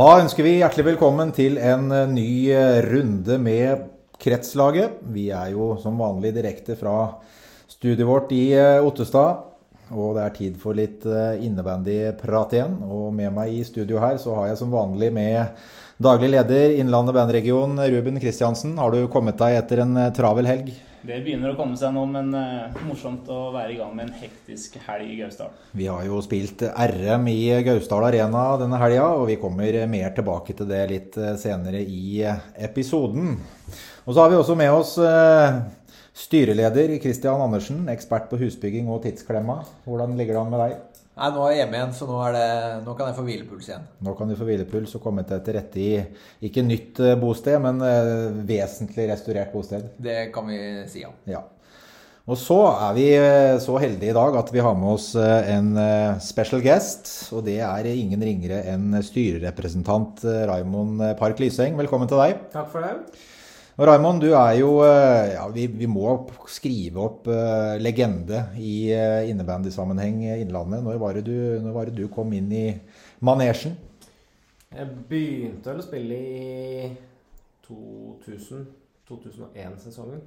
Da 0.00 0.14
ønsker 0.16 0.46
vi 0.46 0.52
hjertelig 0.62 0.94
velkommen 0.94 1.28
til 1.36 1.58
en 1.60 1.90
eh, 1.92 2.06
ny 2.08 2.30
eh, 2.54 2.78
runde 2.86 3.36
med 3.42 3.82
Kretslaget. 4.22 4.94
Vi 5.12 5.26
er 5.34 5.50
jo 5.52 5.74
som 5.82 5.98
vanlig 6.00 6.30
direkte 6.38 6.72
fra 6.78 7.18
studiet 7.68 8.08
vårt 8.08 8.32
i 8.32 8.54
eh, 8.56 8.80
Ottestad. 8.80 9.42
Og 9.92 10.14
det 10.16 10.22
er 10.24 10.32
tid 10.38 10.56
for 10.62 10.78
litt 10.78 11.04
innebandyprat 11.04 12.56
igjen. 12.56 12.78
Og 12.86 13.10
med 13.12 13.34
meg 13.36 13.52
i 13.58 13.66
studio 13.66 14.00
her 14.00 14.16
så 14.22 14.38
har 14.38 14.48
jeg 14.48 14.62
som 14.62 14.72
vanlig 14.72 15.10
med 15.12 15.66
daglig 16.00 16.30
leder 16.32 16.78
Innlandet 16.78 17.18
bandregion, 17.18 17.74
Ruben 17.92 18.22
Kristiansen. 18.22 18.78
Har 18.80 18.94
du 18.94 19.02
kommet 19.12 19.36
deg 19.42 19.58
etter 19.58 19.82
en 19.84 19.98
travel 20.16 20.48
helg? 20.48 20.72
Det 21.00 21.16
begynner 21.24 21.54
å 21.54 21.56
komme 21.56 21.78
seg 21.80 21.94
nå, 21.96 22.02
men 22.12 22.28
uh, 22.36 22.80
morsomt 22.84 23.28
å 23.32 23.38
være 23.54 23.72
i 23.72 23.78
gang 23.78 23.94
med 23.96 24.10
en 24.10 24.18
hektisk 24.20 24.76
helg 24.84 25.08
i 25.08 25.16
Gausdal. 25.22 25.54
Vi 25.72 25.86
har 25.88 26.04
jo 26.04 26.18
spilt 26.24 26.60
RM 26.60 27.24
i 27.32 27.38
Gausdal 27.64 28.04
Arena 28.10 28.42
denne 28.60 28.80
helga, 28.82 29.06
og 29.16 29.24
vi 29.30 29.38
kommer 29.40 29.78
mer 29.88 30.12
tilbake 30.16 30.56
til 30.58 30.68
det 30.68 30.82
litt 30.90 31.16
eh, 31.16 31.38
senere 31.40 31.80
i 31.80 32.20
eh, 32.28 32.44
episoden. 32.68 33.32
Og 34.04 34.12
så 34.12 34.20
har 34.20 34.32
vi 34.32 34.40
også 34.42 34.58
med 34.60 34.74
oss 34.76 34.92
uh, 35.00 35.62
styreleder 36.20 36.92
Christian 37.00 37.40
Andersen, 37.46 37.86
ekspert 37.88 38.28
på 38.28 38.42
husbygging 38.42 38.92
og 38.92 39.00
tidsklemma. 39.06 39.62
Hvordan 39.88 40.18
ligger 40.20 40.36
det 40.36 40.42
an 40.44 40.52
med 40.52 40.64
deg? 40.66 40.89
Nei, 41.20 41.28
Nå 41.36 41.44
er 41.44 41.52
jeg 41.52 41.60
hjemme 41.60 41.76
igjen, 41.76 41.90
så 41.92 42.06
nå, 42.08 42.18
det, 42.32 42.44
nå, 42.86 42.96
kan 42.96 43.10
jeg 43.10 43.16
få 43.18 43.22
hvilepuls 43.26 43.66
igjen. 43.68 43.86
Nå 44.06 44.16
kan 44.16 44.30
du 44.30 44.36
få 44.38 44.46
hvilepuls 44.48 44.94
og 44.96 45.02
komme 45.04 45.24
til 45.28 45.42
til 45.44 45.56
rette 45.58 45.80
i 45.80 45.90
ikke 46.48 46.64
nytt 46.64 47.00
eh, 47.04 47.16
bosted, 47.20 47.58
men 47.60 47.82
uh, 47.84 48.38
vesentlig 48.48 49.10
restaurert 49.10 49.52
bosted. 49.52 49.90
Det 50.00 50.30
kan 50.32 50.48
vi 50.48 50.60
si, 50.88 51.02
ja. 51.04 51.12
ja. 51.28 51.42
Og 52.30 52.38
så 52.40 52.56
er 52.70 52.96
vi 52.96 53.06
eh, 53.18 53.58
så 53.60 53.76
heldige 53.82 54.14
i 54.14 54.16
dag 54.16 54.38
at 54.40 54.52
vi 54.54 54.64
har 54.64 54.78
med 54.78 54.94
oss 54.94 55.10
en 55.18 55.74
special 56.24 56.64
guest. 56.64 57.10
Og 57.36 57.44
det 57.44 57.58
er 57.66 57.90
ingen 57.92 58.24
ringere 58.24 58.62
enn 58.72 58.94
styrerepresentant 59.04 60.24
Raimond 60.48 61.04
Park 61.20 61.42
Lyseng. 61.42 61.76
Velkommen 61.80 62.08
til 62.08 62.22
deg. 62.22 62.40
Takk 62.54 62.72
for 62.72 62.86
det. 62.86 62.96
Og 63.80 63.86
Raymond, 63.88 64.20
du 64.20 64.34
er 64.36 64.58
jo 64.58 64.82
eh, 64.84 65.30
ja, 65.32 65.46
vi, 65.48 65.62
vi, 65.72 65.86
må 65.88 66.28
skrive 66.52 67.00
opp 67.00 67.24
uh, 67.32 67.80
legende 67.80 68.52
i 68.60 68.92
uh, 68.92 69.24
innebandysammenheng 69.24 70.20
Innlandet. 70.34 70.84
Når 70.84 71.00
var, 71.00 71.16
du, 71.24 71.56
når 71.64 71.72
var, 71.72 71.88
det 71.88 71.96
du, 71.96 72.04
kom 72.12 72.28
inn 72.36 72.52
i 72.52 72.76
manesjen? 73.24 73.72
Jeg 74.76 74.84
begynte 75.08 75.72
å 75.72 75.80
spille 75.86 76.12
i 76.12 76.92
2000-2001-sesongen. 77.70 80.20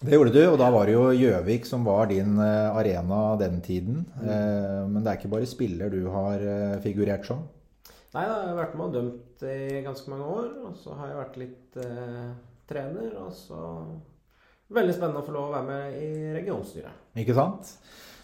Det 0.00 0.16
gjorde 0.16 0.32
du, 0.32 0.48
og 0.48 0.56
da 0.64 0.72
var 0.72 0.88
det 0.88 0.96
jo 0.96 1.12
Gjøvik 1.12 1.68
som 1.68 1.84
var 1.84 2.08
din 2.08 2.40
arena 2.40 3.36
den 3.36 3.60
tiden. 3.60 4.08
Mm. 4.16 4.24
Uh, 4.24 4.88
men 4.88 5.04
det 5.04 5.12
er 5.12 5.20
ikke 5.20 5.36
bare 5.36 5.44
spiller 5.50 5.92
du 5.92 6.08
har 6.16 6.40
figurert 6.88 7.28
som? 7.28 7.44
Nei, 8.12 8.26
da, 8.28 8.38
jeg 8.42 8.48
har 8.50 8.58
vært 8.58 8.72
med 8.76 8.86
og 8.86 8.96
dømt 8.96 9.44
i 9.48 9.82
ganske 9.86 10.12
mange 10.12 10.30
år. 10.36 10.48
Og 10.68 10.74
så 10.76 10.96
har 10.98 11.08
jeg 11.08 11.20
vært 11.22 11.38
litt 11.40 11.78
eh, 11.80 12.32
trener. 12.68 13.14
Og 13.24 13.30
så 13.36 13.60
Veldig 14.72 14.94
spennende 14.96 15.20
å 15.20 15.26
få 15.26 15.34
lov 15.34 15.50
å 15.50 15.52
være 15.52 15.68
med 15.68 15.96
i 16.00 16.30
regionstyret. 16.32 17.00
Ikke 17.20 17.34
sant? 17.36 17.74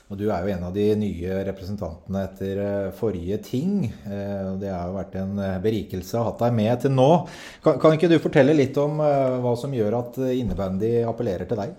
Og 0.09 0.17
du 0.17 0.31
er 0.33 0.41
jo 0.41 0.53
en 0.55 0.63
av 0.65 0.73
de 0.73 0.85
nye 0.97 1.41
representantene 1.45 2.23
etter 2.25 2.61
eh, 2.63 2.93
forrige 2.97 3.37
ting. 3.45 3.83
Eh, 4.09 4.47
det 4.61 4.71
har 4.73 4.89
jo 4.89 4.97
vært 4.97 5.19
en 5.21 5.35
eh, 5.45 5.59
berikelse 5.61 6.17
å 6.17 6.23
ha 6.23 6.31
hatt 6.31 6.41
deg 6.47 6.57
med 6.57 6.81
til 6.85 6.95
nå. 6.95 7.11
Kan, 7.65 7.77
kan 7.83 7.97
ikke 7.97 8.09
du 8.09 8.17
fortelle 8.23 8.57
litt 8.57 8.79
om 8.81 8.97
hva 9.03 9.53
som 9.61 9.77
gjør 9.77 9.99
at 9.99 10.17
innebandy 10.33 11.03
appellerer 11.05 11.51
til 11.51 11.61
deg? 11.61 11.77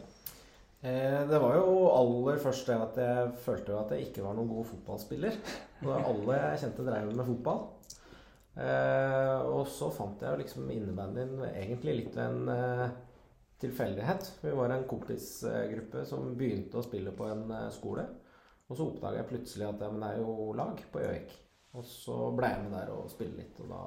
Det 0.79 1.39
var 1.41 1.57
jo 1.57 1.89
aller 1.91 2.37
først 2.39 2.69
det 2.69 2.77
at 2.79 2.99
jeg 3.01 3.23
følte 3.43 3.73
at 3.75 3.89
jeg 3.91 4.05
ikke 4.05 4.23
var 4.23 4.37
noen 4.37 4.47
god 4.53 4.69
fotballspiller. 4.69 5.41
Og 5.83 5.97
alle 5.97 6.37
jeg 6.37 6.61
kjente 6.61 6.85
drev 6.85 7.09
med 7.09 7.25
fotball. 7.27 7.65
Eh, 8.59 9.41
og 9.47 9.67
så 9.71 9.87
fant 9.95 10.19
jeg 10.19 10.33
jo 10.33 10.39
liksom 10.41 10.71
innebandyen 10.73 11.37
egentlig 11.53 11.95
litt 12.01 12.17
en 12.19 12.49
eh, 12.51 12.87
tilfeldighet. 13.61 14.31
Vi 14.41 14.55
var 14.57 14.73
en 14.75 14.87
kompisgruppe 14.89 16.03
som 16.07 16.33
begynte 16.39 16.79
å 16.79 16.83
spille 16.83 17.13
på 17.15 17.29
en 17.29 17.45
eh, 17.55 17.69
skole. 17.75 18.03
Og 18.69 18.75
så 18.77 18.85
oppdaga 18.85 19.21
jeg 19.21 19.29
plutselig 19.31 19.69
at 19.69 19.85
ja, 19.85 19.91
men 19.93 20.03
det 20.03 20.09
er 20.11 20.25
jo 20.25 20.49
lag 20.57 20.81
på 20.91 21.03
Gjøvik. 21.03 21.31
Og 21.79 21.85
så 21.87 22.17
ble 22.35 22.51
jeg 22.51 22.65
med 22.65 22.75
der 22.75 22.91
og 22.93 23.07
spille 23.13 23.39
litt. 23.39 23.63
Og 23.63 23.71
da 23.71 23.83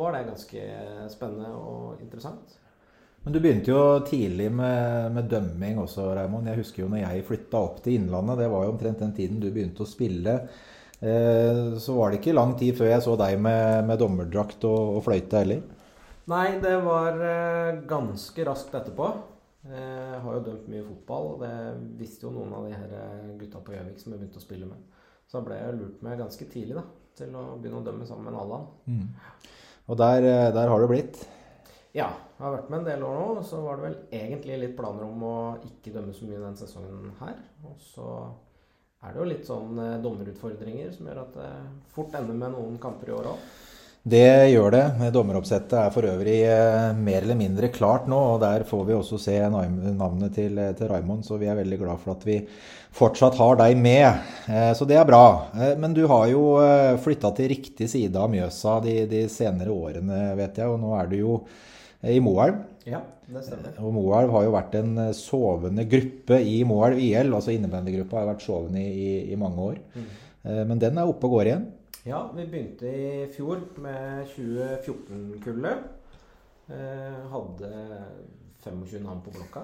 var 0.00 0.16
det 0.16 0.26
ganske 0.26 0.66
spennende 1.12 1.54
og 1.54 2.02
interessant. 2.02 2.58
Men 3.22 3.36
du 3.36 3.38
begynte 3.38 3.70
jo 3.70 3.80
tidlig 4.02 4.48
med, 4.50 5.12
med 5.14 5.28
dømming 5.30 5.78
også, 5.78 6.08
Raymond. 6.16 6.48
Jeg 6.50 6.58
husker 6.58 6.82
jo 6.82 6.90
når 6.90 7.04
jeg 7.04 7.26
flytta 7.28 7.60
opp 7.62 7.82
til 7.84 8.00
Innlandet. 8.00 8.40
Det 8.42 8.48
var 8.50 8.66
jo 8.66 8.72
omtrent 8.74 9.04
den 9.04 9.14
tiden 9.14 9.38
du 9.38 9.52
begynte 9.52 9.84
å 9.84 9.88
spille. 9.88 10.40
Eh, 11.02 11.78
så 11.78 11.96
var 11.96 12.10
det 12.10 12.20
ikke 12.20 12.34
lang 12.36 12.52
tid 12.58 12.76
før 12.78 12.92
jeg 12.92 13.02
så 13.02 13.16
deg 13.18 13.40
med, 13.42 13.82
med 13.88 13.98
dommerdrakt 13.98 14.62
og, 14.68 14.96
og, 14.96 15.00
fløyte 15.02 15.40
heller. 15.42 15.64
Nei, 16.30 16.46
det 16.62 16.76
var 16.84 17.18
eh, 17.26 17.80
ganske 17.90 18.46
raskt 18.46 18.76
etterpå. 18.78 19.08
Jeg 19.66 20.20
har 20.22 20.36
jo 20.36 20.44
dømt 20.46 20.70
mye 20.70 20.82
fotball, 20.86 21.26
og 21.34 21.42
det 21.42 21.56
visste 21.98 22.26
jo 22.26 22.32
noen 22.34 22.54
av 22.54 22.68
de 22.68 22.74
her 22.74 22.94
eh, 22.98 23.32
gutta 23.40 23.62
på 23.62 23.74
Gjøvik 23.74 23.98
som 23.98 24.14
jeg 24.14 24.22
begynte 24.22 24.38
å 24.38 24.44
spille 24.44 24.68
med. 24.70 25.02
Så 25.26 25.40
da 25.40 25.44
ble 25.48 25.58
jeg 25.58 25.76
lurt 25.80 26.06
med 26.06 26.22
ganske 26.22 26.48
tidlig 26.54 26.78
da, 26.78 26.86
til 27.18 27.34
å 27.34 27.44
begynne 27.56 27.82
å 27.82 27.86
dømme 27.88 28.06
sammen 28.06 28.30
med 28.30 28.38
Allan. 28.38 28.68
Mm. 28.86 29.50
Og 29.90 29.98
der, 29.98 30.28
der, 30.54 30.70
har 30.70 30.82
du 30.82 30.86
blitt? 30.90 31.18
Ja, 31.92 32.12
jeg 32.38 32.44
har 32.44 32.56
vært 32.60 32.70
med 32.70 32.82
en 32.82 32.88
del 32.92 33.02
år 33.06 33.18
nå. 33.18 33.42
Så 33.46 33.58
var 33.64 33.78
det 33.78 33.88
vel 33.88 33.98
egentlig 34.22 34.60
litt 34.62 34.78
planer 34.78 35.02
om 35.08 35.26
å 35.26 35.36
ikke 35.66 35.94
dømme 35.96 36.14
så 36.14 36.28
mye 36.28 36.38
denne 36.38 36.58
sesongen 36.58 37.10
her. 37.18 37.42
Og 37.66 37.74
så 37.82 38.06
er 39.02 39.10
det 39.10 39.18
jo 39.18 39.26
litt 39.26 39.48
sånn 39.48 39.82
eh, 39.82 39.98
dommerutfordringer 40.02 40.94
som 40.94 41.08
gjør 41.08 41.24
at 41.24 41.36
det 41.40 41.50
fort 41.94 42.14
ender 42.14 42.38
med 42.38 42.54
noen 42.54 42.78
kamper 42.82 43.10
i 43.10 43.14
år 43.16 43.32
òg. 43.32 43.50
Det 44.02 44.50
gjør 44.50 44.72
det. 44.74 45.10
Dommeroppsettet 45.14 45.74
er 45.78 45.90
for 45.94 46.06
øvrig 46.10 46.38
eh, 46.50 46.88
mer 46.98 47.20
eller 47.22 47.38
mindre 47.38 47.70
klart 47.74 48.08
nå. 48.10 48.18
og 48.34 48.40
Der 48.42 48.64
får 48.66 48.84
vi 48.88 48.96
også 48.96 49.18
se 49.22 49.36
navnet 49.50 50.34
til, 50.38 50.58
til 50.78 50.90
Raymond, 50.90 51.26
så 51.26 51.38
vi 51.38 51.50
er 51.50 51.58
veldig 51.58 51.78
glad 51.82 52.02
for 52.02 52.14
at 52.14 52.26
vi 52.26 52.38
fortsatt 52.94 53.38
har 53.38 53.58
deg 53.62 53.78
med. 53.78 54.22
Eh, 54.46 54.70
så 54.78 54.86
det 54.86 54.98
er 54.98 55.06
bra. 55.08 55.24
Men 55.82 55.94
du 55.98 56.04
har 56.10 56.28
jo 56.30 56.44
flytta 57.02 57.34
til 57.38 57.50
riktig 57.56 57.90
side 57.90 58.18
av 58.18 58.30
Mjøsa 58.30 58.78
de, 58.86 59.00
de 59.10 59.26
senere 59.30 59.74
årene, 59.74 60.28
vet 60.38 60.62
jeg. 60.62 60.70
Og 60.70 60.82
nå 60.82 60.94
er 60.98 61.10
du 61.10 61.18
jo 61.18 61.40
i 62.06 62.22
Moelv. 62.22 62.71
Ja, 62.88 63.00
det 63.28 63.44
stemmer. 63.46 63.76
Og 63.78 63.94
Moelv 63.94 64.32
har 64.34 64.46
jo 64.46 64.54
vært 64.54 64.74
en 64.80 64.96
eh, 64.98 65.14
sovende 65.14 65.84
gruppe 65.90 66.38
i 66.42 66.56
Moelv 66.66 66.98
IL. 66.98 67.30
Altså 67.30 67.54
innebandygruppa 67.54 68.18
har 68.18 68.30
vært 68.32 68.44
sovende 68.44 68.82
i, 68.82 68.90
i, 68.90 69.12
i 69.32 69.38
mange 69.38 69.68
år. 69.68 69.78
Mm. 69.94 70.08
Eh, 70.42 70.62
men 70.68 70.82
den 70.82 70.98
er 70.98 71.10
oppe 71.10 71.28
og 71.28 71.36
går 71.36 71.50
igjen. 71.50 71.68
Ja, 72.02 72.24
vi 72.34 72.48
begynte 72.50 72.90
i 72.90 73.28
fjor 73.30 73.62
med 73.82 74.24
2014-kullet. 74.32 75.84
Eh, 76.72 77.20
hadde 77.30 77.70
25 78.64 79.04
navn 79.04 79.22
på 79.22 79.34
blokka. 79.36 79.62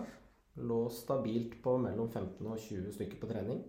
Lå 0.69 0.85
stabilt 0.91 1.59
på 1.63 1.75
mellom 1.83 2.11
15 2.11 2.47
og 2.47 2.59
20 2.59 2.95
stykker 2.95 3.19
på 3.19 3.31
trening. 3.31 3.65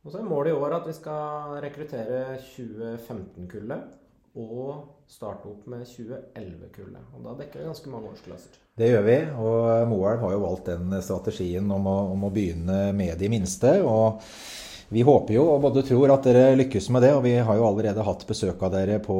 Og 0.00 0.12
så 0.12 0.22
er 0.22 0.28
målet 0.28 0.54
i 0.54 0.56
år 0.56 0.78
at 0.78 0.86
vi 0.88 0.96
skal 0.96 1.58
rekruttere 1.60 2.38
2015-kullet 2.54 3.99
og 4.38 5.10
starte 5.10 5.48
opp 5.50 5.66
med 5.70 5.82
2011-kullet. 5.88 7.12
Og 7.16 7.24
Da 7.26 7.34
dekker 7.40 7.60
vi 7.60 7.66
ganske 7.66 7.90
mange 7.90 8.12
årsklasser. 8.12 8.58
Det 8.78 8.88
gjør 8.92 9.04
vi. 9.06 9.18
Og 9.42 9.88
Moelv 9.90 10.24
har 10.24 10.34
jo 10.34 10.42
valgt 10.44 10.70
den 10.70 10.94
strategien 11.02 11.70
om 11.74 11.88
å, 11.90 11.98
om 12.14 12.26
å, 12.28 12.32
begynne 12.32 12.90
med 12.96 13.18
de 13.18 13.30
minste. 13.32 13.80
og 13.82 14.22
vi 14.90 15.04
håper 15.06 15.36
jo 15.36 15.44
og 15.46 15.60
både 15.62 15.84
tror 15.86 16.10
at 16.10 16.24
dere 16.26 16.56
lykkes 16.58 16.88
med 16.90 17.04
det. 17.06 17.12
Og 17.14 17.22
vi 17.26 17.36
har 17.38 17.58
jo 17.58 17.66
allerede 17.66 18.06
hatt 18.06 18.24
besøk 18.26 18.62
av 18.66 18.72
dere 18.74 18.98
på, 19.02 19.18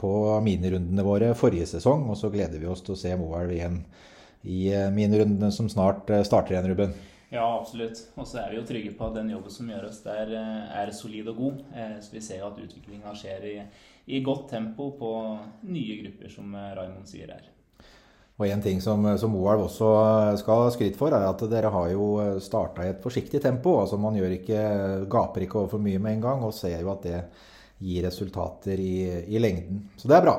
på 0.00 0.12
minirundene 0.44 1.04
våre 1.04 1.32
forrige 1.36 1.68
sesong. 1.74 2.06
Og 2.08 2.20
så 2.20 2.32
gleder 2.32 2.60
vi 2.60 2.70
oss 2.70 2.84
til 2.84 2.96
å 2.96 3.00
se 3.00 3.16
Moelv 3.20 3.52
igjen 3.52 3.82
i 4.44 4.68
eh, 4.72 4.90
minirundene 4.92 5.50
som 5.52 5.68
snart 5.72 6.10
eh, 6.12 6.24
starter 6.24 6.54
igjen, 6.54 6.70
Ruben. 6.72 6.94
Ja, 7.32 7.44
absolutt. 7.58 8.00
Og 8.14 8.28
så 8.28 8.42
er 8.42 8.52
vi 8.52 8.58
jo 8.60 8.66
trygge 8.68 8.92
på 8.96 9.08
at 9.08 9.16
den 9.16 9.32
jobben 9.32 9.52
som 9.52 9.68
gjøres 9.72 10.02
der, 10.04 10.32
eh, 10.36 10.80
er 10.84 10.92
solid 10.96 11.28
og 11.32 11.40
god. 11.40 11.62
Så 12.04 12.12
vi 12.12 12.22
ser 12.24 12.42
jo 12.42 12.50
at 12.52 12.60
utviklinga 12.60 13.14
skjer 13.18 13.48
i 13.50 13.54
i 14.06 14.20
godt 14.24 14.50
tempo 14.50 14.90
på 14.98 15.10
nye 15.68 15.98
grupper, 16.02 16.30
som 16.32 16.52
Raymond 16.54 17.08
sier 17.08 17.32
her. 17.32 17.50
Og 18.34 18.48
En 18.50 18.62
ting 18.62 18.80
som, 18.82 19.04
som 19.18 19.30
Moelv 19.30 19.68
også 19.68 19.88
skal 20.40 20.64
ha 20.64 20.70
skryt 20.74 20.96
for, 20.98 21.14
er 21.14 21.28
at 21.28 21.42
dere 21.50 21.70
har 21.70 21.92
jo 21.92 22.08
starta 22.42 22.82
i 22.82 22.90
et 22.90 23.02
forsiktig 23.02 23.40
tempo. 23.40 23.76
altså 23.80 23.96
Man 23.96 24.18
ikke, 24.18 25.06
gaper 25.06 25.46
ikke 25.46 25.60
over 25.60 25.76
for 25.76 25.84
mye 25.84 26.02
med 26.02 26.16
en 26.16 26.24
gang, 26.24 26.42
og 26.42 26.54
ser 26.54 26.80
jo 26.80 26.90
at 26.90 27.06
det 27.06 27.20
gir 27.84 28.06
resultater 28.06 28.80
i, 28.80 28.96
i 29.30 29.38
lengden. 29.38 29.84
Så 29.96 30.10
det 30.10 30.18
er 30.18 30.26
bra. 30.26 30.36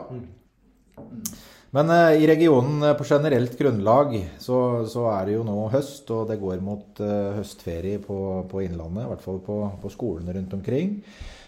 Men 1.75 1.91
uh, 1.91 2.15
i 2.15 2.27
regionen 2.27 2.83
uh, 2.83 2.93
på 2.95 3.07
generelt 3.07 3.55
grunnlag 3.59 4.13
så, 4.39 4.57
så, 4.87 5.07
er 5.11 5.27
det 5.27 5.35
jo 5.35 5.47
nå 5.47 5.57
høst, 5.73 6.11
og 6.15 6.29
det 6.29 6.39
går 6.39 6.61
mot 6.63 7.01
uh, 7.03 7.35
høstferie 7.35 7.99
på, 8.03 8.19
på, 8.51 8.63
Innlandet. 8.63 9.03
I 9.03 9.11
hvert 9.11 9.25
fall 9.25 9.41
på, 9.43 9.57
på 9.81 9.91
skolene 9.91 10.35
rundt 10.37 10.55
omkring. 10.55 11.01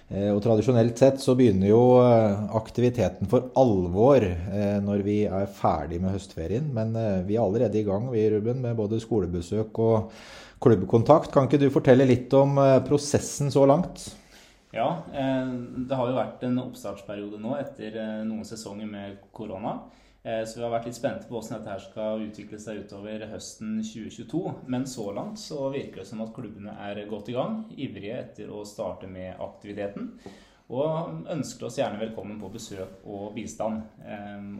Eh, 0.07 0.29
og 0.31 0.39
tradisjonelt 0.39 0.99
sett 0.99 1.19
så 1.19 1.33
begynner 1.35 1.67
jo 1.67 1.81
eh, 1.99 2.43
aktiviteten 2.55 3.27
for 3.27 3.49
alvor 3.59 4.23
eh, 4.23 4.77
når 4.83 5.03
vi 5.03 5.17
er 5.27 5.49
ferdig 5.51 5.99
med 6.03 6.15
høstferien. 6.15 6.69
Men 6.75 6.95
vi 7.27 7.35
er 7.35 7.43
allerede 7.43 7.79
i 7.79 7.85
gang 7.87 8.07
vi, 8.13 8.23
Ruben, 8.31 8.61
med 8.63 8.77
både 8.79 9.01
skolebesøk 9.03 9.81
og 9.83 10.13
klubbkontakt. 10.63 11.33
Kan 11.33 11.49
ikke 11.49 11.61
du 11.65 11.67
fortelle 11.73 12.07
litt 12.07 12.33
om 12.37 12.55
prosessen 12.87 13.51
så 13.53 13.67
langt? 13.69 14.07
Ja, 14.75 14.87
det 15.07 15.95
har 15.95 16.09
jo 16.09 16.17
vært 16.17 16.41
en 16.43 16.57
oppstartsperiode 16.59 17.39
nå 17.39 17.53
etter 17.55 17.95
noen 18.27 18.45
sesonger 18.45 18.89
med 18.89 19.21
korona. 19.33 19.77
Så 20.27 20.57
vi 20.57 20.63
har 20.65 20.71
vært 20.73 20.89
litt 20.89 20.97
spente 20.97 21.27
på 21.29 21.37
hvordan 21.37 21.61
dette 21.61 21.71
her 21.71 21.83
skal 21.85 22.23
utvikle 22.25 22.57
seg 22.59 22.81
utover 22.83 23.21
høsten 23.31 23.77
2022. 23.79 24.41
Men 24.67 24.83
så 24.89 25.05
langt 25.15 25.39
så 25.39 25.69
virker 25.71 26.01
det 26.01 26.09
som 26.09 26.23
at 26.25 26.33
klubbene 26.35 26.73
er 26.83 26.99
godt 27.07 27.31
i 27.31 27.37
gang, 27.37 27.61
ivrige 27.79 28.17
etter 28.25 28.51
å 28.51 28.65
starte 28.67 29.07
med 29.07 29.39
aktiviteten. 29.39 30.09
Og 30.67 31.29
ønsker 31.31 31.69
oss 31.69 31.77
gjerne 31.79 32.01
velkommen 32.01 32.41
på 32.41 32.49
besøk 32.51 33.05
og 33.07 33.31
bistand. 33.37 33.85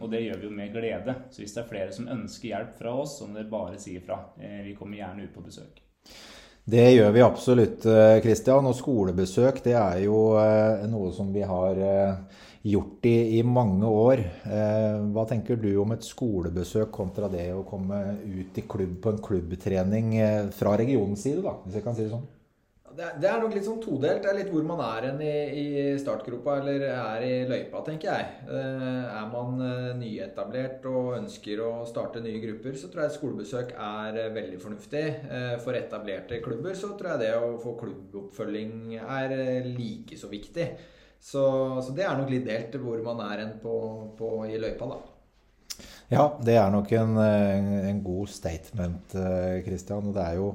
Og 0.00 0.08
det 0.08 0.22
gjør 0.24 0.40
vi 0.40 0.48
jo 0.48 0.54
med 0.56 0.72
glede. 0.72 1.14
Så 1.28 1.42
hvis 1.42 1.52
det 1.52 1.62
er 1.62 1.68
flere 1.68 1.92
som 1.92 2.08
ønsker 2.08 2.48
hjelp 2.54 2.78
fra 2.80 2.94
oss, 3.02 3.18
så 3.18 3.28
må 3.28 3.36
dere 3.36 3.52
bare 3.52 3.80
si 3.80 3.98
ifra. 3.98 4.22
Eh, 4.40 4.62
vi 4.64 4.74
kommer 4.78 5.02
gjerne 5.02 5.28
ut 5.28 5.34
på 5.34 5.44
besøk. 5.44 5.82
Det 6.68 6.86
gjør 6.94 7.12
vi 7.12 7.24
absolutt, 7.24 7.84
Kristian. 8.24 8.66
Og 8.68 8.76
skolebesøk 8.76 9.60
det 9.64 9.76
er 9.76 10.00
jo 10.06 10.18
eh, 10.40 10.88
noe 10.88 11.12
som 11.16 11.28
vi 11.32 11.44
har 11.48 11.80
eh, 11.80 12.40
gjort 12.62 13.06
i, 13.06 13.16
i, 13.38 13.42
mange 13.46 13.86
år. 13.86 14.24
Hva 15.12 15.26
tenker 15.30 15.60
du 15.60 15.70
om 15.82 15.94
et 15.94 16.06
skolebesøk 16.06 16.90
kontra 16.94 17.30
det 17.32 17.50
å 17.54 17.66
komme 17.68 18.00
ut 18.24 18.58
i 18.58 18.66
klubb 18.66 18.98
på 19.04 19.14
en 19.14 19.22
klubbtrening 19.22 20.16
fra 20.56 20.74
regionens 20.80 21.22
side, 21.22 21.44
da, 21.46 21.54
hvis 21.64 21.78
jeg 21.78 21.86
kan 21.86 21.96
si 21.96 22.06
det 22.06 22.14
sånn? 22.16 22.26
det, 22.98 23.28
er 23.28 23.38
nok 23.40 23.54
litt 23.54 23.66
sånn 23.66 23.80
todelt. 23.82 24.22
Det 24.24 24.30
er 24.30 24.38
litt 24.40 24.50
hvor 24.52 24.64
man 24.66 24.80
er 24.82 25.06
i, 25.22 25.32
i, 25.60 25.64
startgropa 26.00 26.58
eller 26.60 26.84
er 26.88 27.24
i 27.26 27.32
løypa, 27.48 27.82
tenker 27.86 28.10
jeg. 28.10 28.28
Eh, 28.50 29.06
er 29.06 29.30
man 29.32 29.62
eh, 29.64 29.90
nyetablert 29.98 30.86
og 30.90 31.14
ønsker 31.20 31.62
å 31.64 31.70
starte 31.88 32.22
nye 32.24 32.42
grupper, 32.42 32.76
så 32.78 32.90
tror 32.90 33.06
jeg 33.06 33.16
skolebesøk 33.18 33.74
er 33.74 34.20
eh, 34.24 34.30
veldig 34.34 34.60
fornuftig. 34.62 35.04
For 35.64 35.78
etablerte 35.78 36.42
klubber 36.44 36.78
så 36.78 36.92
tror 36.98 37.14
jeg 37.14 37.26
det 37.26 37.32
å 37.38 37.56
få 37.62 37.76
klubboppfølging 37.78 38.98
er 38.98 39.36
like 39.68 40.18
så 40.18 40.30
viktig. 40.32 40.70
Så, 41.20 41.44
så 41.84 41.94
det 41.96 42.06
er 42.06 42.18
nok 42.18 42.30
litt 42.32 42.46
delt 42.46 42.76
hvor 42.80 43.00
man 43.04 43.22
er 43.26 43.44
enn 43.44 43.56
på, 43.62 43.74
på, 44.18 44.32
i 44.48 44.60
løypa, 44.60 44.88
da. 44.88 45.00
Ja, 46.08 46.24
det 46.40 46.54
er 46.56 46.70
nok 46.72 46.92
en, 46.96 47.18
en 47.20 47.98
god 48.02 48.30
statement, 48.32 49.12
Christian. 49.66 50.08
Og 50.08 50.14
det 50.16 50.24
er 50.24 50.38
jo 50.38 50.54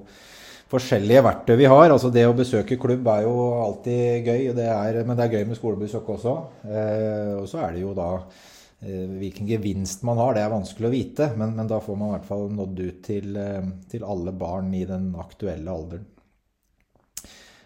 forskjellige 0.73 1.23
verktøy 1.25 1.57
vi 1.59 1.69
har. 1.69 1.91
Altså 1.91 2.11
Det 2.13 2.25
å 2.27 2.35
besøke 2.37 2.79
klubb 2.81 3.07
er 3.13 3.27
jo 3.27 3.35
alltid 3.61 4.29
gøy, 4.29 4.49
det 4.57 4.69
er, 4.69 5.03
men 5.05 5.17
det 5.17 5.27
er 5.27 5.37
gøy 5.37 5.45
med 5.49 5.59
skolebesøk 5.59 6.09
også. 6.15 6.35
Eh, 6.69 7.33
og 7.41 7.47
så 7.51 7.63
er 7.65 7.75
det 7.75 7.83
jo 7.83 7.93
da 7.97 8.09
eh, 8.17 9.05
hvilken 9.19 9.49
gevinst 9.49 10.05
man 10.07 10.21
har, 10.21 10.35
det 10.35 10.45
er 10.45 10.53
vanskelig 10.53 10.89
å 10.89 10.93
vite. 10.93 11.29
Men, 11.39 11.55
men 11.59 11.69
da 11.69 11.81
får 11.83 11.99
man 11.99 12.11
i 12.11 12.17
hvert 12.17 12.31
fall 12.31 12.49
nådd 12.53 12.81
ut 12.81 13.03
til, 13.05 13.37
eh, 13.39 13.69
til, 13.91 14.07
alle 14.07 14.33
barn 14.37 14.73
i 14.77 14.85
den 14.89 15.11
aktuelle 15.21 15.77
alderen. 15.77 16.09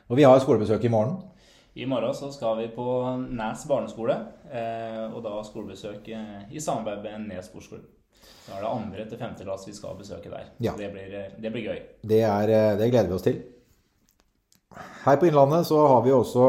Og 0.08 0.16
vi 0.16 0.24
har 0.28 0.40
skolebesøk 0.40 0.86
i 0.88 0.92
morgen. 0.92 1.18
I 1.78 1.86
morgen 1.86 2.14
så 2.18 2.32
skal 2.34 2.58
vi 2.58 2.68
på 2.74 2.84
Nes 3.38 3.64
barneskole, 3.70 4.16
eh, 4.50 5.04
og 5.14 5.20
da 5.22 5.36
skolebesøk 5.46 6.08
eh, 6.10 6.48
i 6.50 6.62
samarbeid 6.64 7.04
med 7.04 7.28
Nes 7.28 7.52
sportsklubb. 7.52 7.84
Da 8.48 8.56
er 8.56 8.64
det 8.64 8.72
andre 8.72 9.06
til 9.06 9.20
femte 9.20 9.46
klasse 9.46 9.70
vi 9.70 9.76
skal 9.78 10.00
besøke 10.00 10.32
der. 10.32 10.48
Ja. 10.64 10.74
Det, 10.80 10.88
blir, 10.96 11.14
det, 11.38 11.52
blir, 11.54 11.68
gøy. 11.68 11.84
Det, 12.02 12.24
er, 12.26 12.54
det, 12.80 12.88
gleder 12.90 13.12
vi 13.12 13.16
oss 13.20 13.28
til. 13.28 13.38
Her 15.04 15.20
på 15.22 15.30
Innlandet 15.30 15.70
så 15.70 15.84
har 15.92 16.02
vi 16.08 16.16
også 16.16 16.48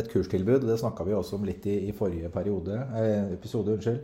et 0.00 0.08
kurstilbud. 0.14 0.64
Det 0.64 0.78
snakka 0.80 1.04
vi 1.04 1.18
også 1.18 1.36
om 1.36 1.44
litt 1.48 1.68
i, 1.68 1.76
i 1.90 1.92
forrige 1.96 2.32
periode, 2.32 2.80
eh, 3.02 3.34
episode. 3.36 3.76
unnskyld. 3.76 4.00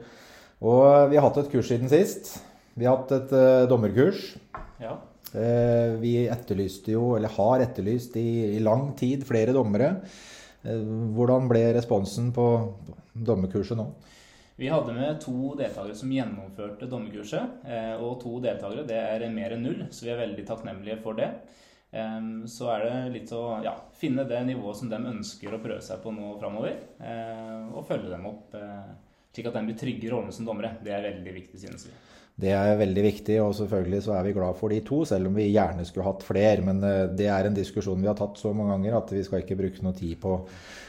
Og 0.60 1.08
vi 1.08 1.16
har 1.16 1.24
hatt 1.24 1.40
et 1.40 1.50
kurs 1.56 1.72
siden 1.72 1.88
sist. 1.88 2.34
Vi 2.76 2.84
har 2.84 2.98
hatt 2.98 3.16
et 3.16 3.32
uh, 3.32 3.64
dommerkurs. 3.70 4.34
Ja. 4.82 4.98
Eh, 5.34 5.96
vi 5.98 6.14
etterlyste 6.30 6.92
jo, 6.94 7.14
eller 7.16 7.32
har 7.34 7.64
etterlyst 7.64 8.14
i, 8.20 8.54
i 8.54 8.62
lang 8.62 8.92
tid, 8.98 9.24
flere 9.26 9.54
dommere. 9.56 9.96
Eh, 10.64 10.84
hvordan 11.16 11.48
ble 11.50 11.66
responsen 11.76 12.32
på, 12.34 12.46
dommerkurset 13.14 13.78
nå? 13.78 13.88
Vi 14.58 14.70
hadde 14.70 14.94
med 14.94 15.18
to 15.22 15.52
deltakere 15.58 15.96
som 15.98 16.12
gjennomførte 16.14 16.88
dommerkurset. 16.90 17.60
Eh, 17.66 17.94
og 17.98 18.20
to 18.22 18.38
deltakere 18.42 18.86
det 18.88 18.98
er 18.98 19.26
mer 19.34 19.56
enn 19.56 19.66
null, 19.66 19.86
så 19.90 20.06
vi 20.06 20.14
er 20.14 20.22
veldig 20.22 20.46
takknemlige 20.48 21.00
for 21.04 21.20
det. 21.20 21.32
Så 22.50 22.66
er 22.74 22.80
det 22.82 22.94
litt 23.14 23.30
å 23.30 23.60
ja, 23.62 23.70
finne 23.94 24.24
det 24.26 24.40
nivået 24.48 24.80
som 24.80 24.88
de 24.90 24.98
ønsker 24.98 25.52
å 25.54 25.60
prøve 25.62 25.78
seg 25.78 26.00
på 26.02 26.10
nå 26.10 26.32
framover. 26.40 26.72
Eh, 26.98 27.68
og 27.70 27.86
følge 27.86 28.10
dem 28.10 28.26
opp 28.26 28.56
slik 29.34 29.50
at 29.50 29.56
de 29.58 29.64
blir 29.66 29.78
trygge 29.78 30.08
i 30.08 30.10
rollen 30.12 30.32
som 30.34 30.46
dommere. 30.46 30.76
Det 30.84 30.94
er 30.94 31.06
veldig 31.08 31.34
viktig, 31.34 31.60
synes 31.62 31.88
vi. 31.88 31.94
Det 32.34 32.50
er 32.50 32.72
veldig 32.80 33.02
viktig, 33.04 33.34
og 33.38 33.52
selvfølgelig 33.54 34.00
så 34.08 34.16
er 34.18 34.24
vi 34.26 34.32
glad 34.34 34.56
for 34.58 34.72
de 34.74 34.80
to, 34.82 35.04
selv 35.06 35.28
om 35.28 35.36
vi 35.38 35.52
gjerne 35.52 35.84
skulle 35.86 36.06
hatt 36.08 36.24
flere. 36.26 36.64
Men 36.66 36.80
eh, 36.82 37.04
det 37.14 37.28
er 37.30 37.46
en 37.46 37.54
diskusjon 37.54 38.00
vi 38.02 38.08
har 38.10 38.16
tatt 38.18 38.40
så 38.40 38.50
mange 38.50 38.74
ganger 38.74 38.96
at 38.98 39.12
vi 39.14 39.20
skal 39.22 39.44
ikke 39.44 39.58
bruke 39.60 39.84
noe 39.86 39.94
tid 39.94 40.16
på, 40.18 40.40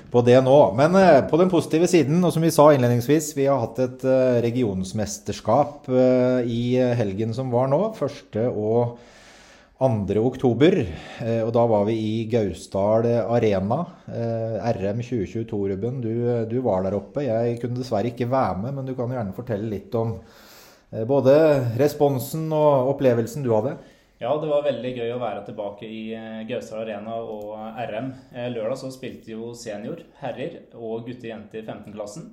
på 0.09 0.23
det 0.25 0.39
nå. 0.41 0.55
Men 0.79 0.97
eh, 0.97 1.19
på 1.29 1.37
den 1.37 1.51
positive 1.53 1.85
siden, 1.91 2.23
og 2.25 2.33
som 2.33 2.41
vi 2.41 2.49
sa 2.53 2.71
innledningsvis, 2.73 3.35
vi 3.37 3.45
har 3.45 3.61
hatt 3.61 3.81
et 3.83 4.05
eh, 4.09 4.39
regionsmesterskap 4.47 5.91
i 6.49 6.63
helgen 6.97 7.35
som 7.37 7.53
var 7.53 7.69
nå. 7.69 7.83
Første 7.99 8.47
og 8.49 8.97
2. 9.75 10.17
oktober. 10.23 10.79
Og 11.43 11.51
da 11.53 11.65
var 11.69 11.83
vi 11.85 11.97
i 11.99 12.13
Gausdal 12.31 13.05
Arena. 13.35 13.81
RM 14.07 15.03
2022, 15.03 15.61
Ruben. 15.75 16.01
Du, 16.01 16.09
du 16.49 16.57
var 16.65 16.87
der 16.87 16.97
oppe. 16.97 17.27
Jeg 17.27 17.59
kunne 17.61 17.77
dessverre 17.77 18.09
ikke 18.09 18.31
være 18.31 18.63
med, 18.63 18.79
men 18.79 18.87
du 18.89 18.95
kan 18.97 19.13
gjerne 19.13 19.35
fortelle 19.35 19.69
litt 19.75 19.93
om 19.99 20.15
både 21.03 21.35
responsen 21.79 22.47
og 22.55 22.93
opplevelsen 22.93 23.43
du 23.43 23.51
hadde? 23.51 23.75
Ja, 24.15 24.31
det 24.39 24.47
var 24.47 24.63
veldig 24.63 24.91
gøy 24.95 25.09
å 25.11 25.19
være 25.19 25.41
tilbake 25.43 25.87
i 25.91 26.13
eh, 26.15 26.43
Gausdal 26.47 26.85
Arena 26.85 27.17
og 27.19 27.49
RM. 27.89 28.13
Eh, 28.31 28.47
lørdag 28.53 28.77
så 28.79 28.91
spilte 28.93 29.33
jo 29.33 29.49
senior, 29.59 30.05
herrer 30.21 30.61
og 30.71 31.03
gutter-jenter 31.09 31.59
i 31.59 31.65
15-klassen. 31.65 32.29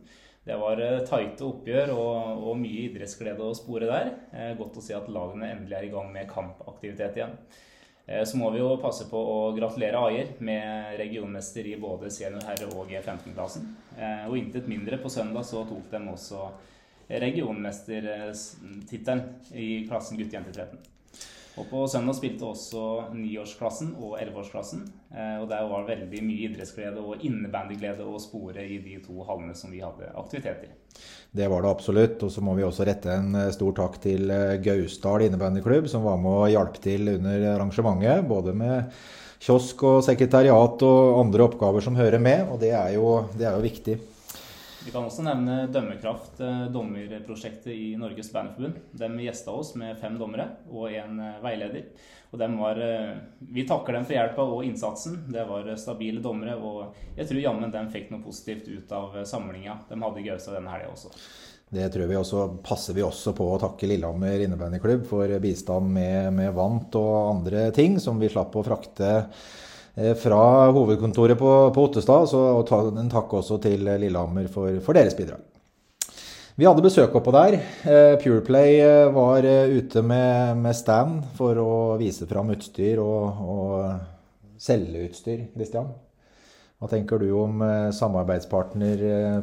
Det 0.47 0.55
var 0.59 0.79
tighte 1.07 1.45
oppgjør 1.49 1.91
og, 1.97 2.15
og, 2.39 2.55
mye 2.59 2.87
idrettsglede 2.87 3.43
å 3.47 3.55
spore 3.55 3.91
der. 3.91 4.09
Godt 4.59 4.79
å 4.81 4.83
se 4.83 4.97
at 4.97 5.11
lagene 5.11 5.53
endelig 5.53 5.77
er 5.79 5.87
i 5.87 5.91
gang 5.93 6.09
med 6.11 6.27
kampaktivitet 6.31 7.21
igjen. 7.21 7.37
Så 8.27 8.41
må 8.41 8.49
vi 8.51 8.59
jo 8.59 8.73
passe 8.83 9.07
på 9.07 9.21
å 9.23 9.37
gratulere 9.55 10.01
Aier 10.03 10.33
med 10.43 10.97
regionmester 10.99 11.69
i 11.71 11.77
både 11.79 12.11
senior, 12.11 12.43
herre 12.49 12.73
og 12.75 12.91
15-klassen. 12.91 13.71
Og 14.27 14.35
intet 14.41 14.67
mindre, 14.67 14.99
på 14.99 15.13
søndag 15.15 15.47
så 15.47 15.63
tok 15.69 15.87
de 15.95 16.03
også 16.11 16.49
regionmestertittelen 17.09 19.23
i 19.55 19.87
klassen 19.89 20.19
gutte-jente 20.19 20.53
13. 20.53 20.79
Og 21.61 21.67
På 21.69 21.83
søndag 21.91 22.17
spilte 22.17 22.47
også 22.49 23.13
niårsklassen 23.13 23.91
og 24.01 24.15
elleveårsklassen. 24.17 24.87
Eh, 25.13 25.37
og 25.43 25.51
der 25.51 25.67
var 25.69 25.85
veldig 25.85 26.23
mye 26.25 26.49
idrettsglede 26.49 27.03
og 27.03 27.21
innebandyglede 27.21 28.07
å 28.09 28.21
spore 28.23 28.65
i 28.65 28.79
de 28.81 28.97
to 29.05 29.21
hallene 29.29 29.53
som 29.57 29.75
vi 29.75 29.83
hadde 29.85 30.09
aktivitet 30.17 30.65
i. 30.65 30.71
Det 31.33 31.49
var 31.53 31.65
det 31.65 31.75
absolutt. 31.75 32.25
Og 32.25 32.33
så 32.33 32.45
må 32.45 32.57
vi 32.57 32.65
også 32.65 32.87
rette 32.89 33.13
en 33.13 33.37
eh, 33.37 33.51
stor 33.53 33.77
takk 33.83 34.01
til 34.01 34.33
eh, 34.33 34.57
Gausdal 34.65 35.27
innebandyklubb, 35.27 35.91
som 35.93 36.09
var 36.09 36.17
med 36.23 36.39
og 36.39 36.55
hjalp 36.55 36.81
til 36.89 37.13
under 37.19 37.47
arrangementet. 37.53 38.25
Både 38.33 38.57
med 38.57 38.89
kiosk 39.43 39.85
og 39.91 40.01
sekretariat 40.09 40.89
og 40.89 41.21
andre 41.21 41.51
oppgaver 41.51 41.85
som 41.85 42.01
hører 42.01 42.23
med. 42.23 42.49
Og 42.49 42.65
det 42.65 42.73
er 42.79 42.97
jo, 42.97 43.19
det 43.37 43.45
er 43.45 43.59
jo 43.59 43.69
viktig. 43.69 44.01
Vi 44.83 44.91
kan 44.91 45.05
også 45.07 45.23
nevne 45.23 45.69
Dømmekraft, 45.71 46.41
eh, 46.43 46.65
dommerprosjektet 46.75 47.71
i 47.71 47.93
Norges 47.99 48.33
Bandforbund. 48.35 48.81
De 48.99 49.11
gjesta 49.23 49.55
oss 49.55 49.77
med 49.79 50.01
fem 50.01 50.17
dommere 50.19 50.49
og 50.73 50.91
en 50.91 51.21
eh, 51.23 51.39
veileder. 51.45 51.85
Og 52.33 52.43
var, 52.59 52.81
eh, 52.83 53.13
vi 53.39 53.63
takker 53.69 53.95
dem 53.95 54.09
for 54.09 54.17
hjelpa 54.17 54.43
og 54.43 54.67
innsatsen. 54.67 55.21
Det 55.31 55.47
var 55.47 55.71
stabile 55.79 56.23
dommere, 56.25 56.57
og 56.59 56.97
jeg 57.15 57.29
tror 57.29 57.45
jammen 57.45 57.71
de 57.71 57.85
fikk 57.95 58.11
noe 58.11 58.25
positivt 58.25 58.67
ut 58.73 58.93
av 58.93 59.23
samlinga 59.29 59.79
de 59.89 60.03
hadde 60.03 60.21
i 60.21 60.27
Gaustad 60.27 60.59
denne 60.59 60.75
helga 60.75 60.91
også. 60.91 61.15
Det 61.73 61.87
tror 61.93 62.11
vi 62.11 62.19
også, 62.19 62.49
passer 62.67 62.97
vi 62.99 63.05
også 63.07 63.33
på 63.39 63.47
å 63.55 63.61
takke 63.63 63.87
Lillehammer 63.89 64.43
innebandyklubb 64.45 65.07
for 65.09 65.39
bistand 65.41 65.95
med, 65.95 66.33
med 66.37 66.51
vant 66.59 66.99
og 67.01 67.15
andre 67.31 67.71
ting 67.73 68.01
som 68.03 68.19
vi 68.21 68.29
slapp 68.33 68.59
å 68.59 68.65
frakte 68.67 69.13
fra 69.95 70.71
hovedkontoret 70.73 71.39
på, 71.39 71.71
på 71.75 71.85
Ottestad. 71.85 72.29
Så, 72.31 72.41
og 72.59 72.67
ta, 72.69 72.81
en 72.97 73.11
takk 73.13 73.33
også 73.41 73.59
til 73.63 73.85
Lillehammer 73.85 74.49
for, 74.53 74.79
for, 74.85 74.97
deres 74.97 75.17
bidrag. 75.19 75.43
Vi 76.57 76.69
hadde 76.69 76.85
besøk 76.85 77.15
oppå 77.17 77.33
der. 77.33 77.59
Eh, 77.89 78.15
Pureplay 78.21 78.79
eh, 78.81 79.09
var 79.13 79.45
ute 79.45 80.03
med, 80.05 80.57
med, 80.61 80.77
stand 80.77 81.23
for 81.37 81.61
å 81.61 81.73
vise 82.01 82.29
fram 82.29 82.53
utstyr 82.55 83.01
og, 83.05 83.43
og 83.57 84.57
selge 84.61 85.07
utstyr. 85.09 85.47
Christian? 85.57 85.91
Hva 86.83 86.89
tenker 86.91 87.21
du 87.23 87.29
om 87.39 87.61
samarbeidspartner 87.95 89.03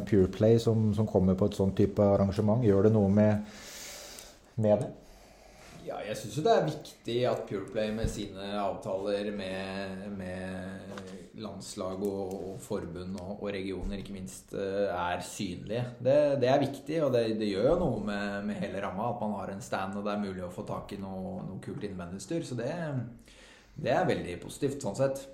Pureplay 0.09 0.57
som, 0.59 0.89
som 0.97 1.07
kommer 1.07 1.37
på 1.39 1.47
et 1.47 1.55
sånt 1.55 1.77
type 1.77 2.03
arrangement? 2.03 2.65
Gjør 2.67 2.89
det 2.89 2.91
noe 2.97 3.13
med, 3.13 3.61
med 4.59 4.83
det? 4.83 4.89
Ja, 5.89 5.97
jeg 6.05 6.19
syns 6.19 6.35
jo 6.37 6.43
det 6.45 6.51
er 6.53 6.67
viktig 6.67 7.15
at 7.25 7.39
Pureplay 7.49 7.89
med 7.95 8.09
sine 8.11 8.51
avtaler 8.61 9.31
med, 9.33 10.03
med 10.19 11.39
landslag 11.41 12.03
og, 12.05 12.35
og 12.51 12.59
forbund 12.61 13.17
og, 13.17 13.31
og, 13.39 13.47
regioner 13.55 13.97
ikke 13.97 14.13
minst 14.13 14.53
eh, 14.53 14.91
er 14.91 15.23
synlige. 15.25 15.81
Det, 15.97 16.17
det 16.43 16.51
er 16.51 16.61
viktig, 16.61 16.99
og 17.07 17.15
det, 17.15 17.23
det, 17.39 17.49
gjør 17.55 17.71
jo 17.71 17.79
noe 17.81 18.03
med, 18.05 18.45
med, 18.51 18.61
hele 18.61 18.83
ramma 18.85 19.09
at 19.09 19.23
man 19.23 19.35
har 19.39 19.53
en 19.55 19.65
stand 19.65 19.97
og 19.97 20.05
det 20.05 20.13
er 20.13 20.23
mulig 20.27 20.45
å 20.45 20.53
få 20.53 20.67
tak 20.69 20.93
i 20.93 21.01
noe, 21.01 21.39
noe 21.47 21.57
kult 21.65 21.87
innvendigutstyr. 21.87 22.45
Så 22.45 22.59
det, 22.59 22.69
det 23.79 23.95
er 23.95 24.09
veldig 24.11 24.37
positivt 24.45 24.85
sånn 24.85 24.99
sett. 24.99 25.25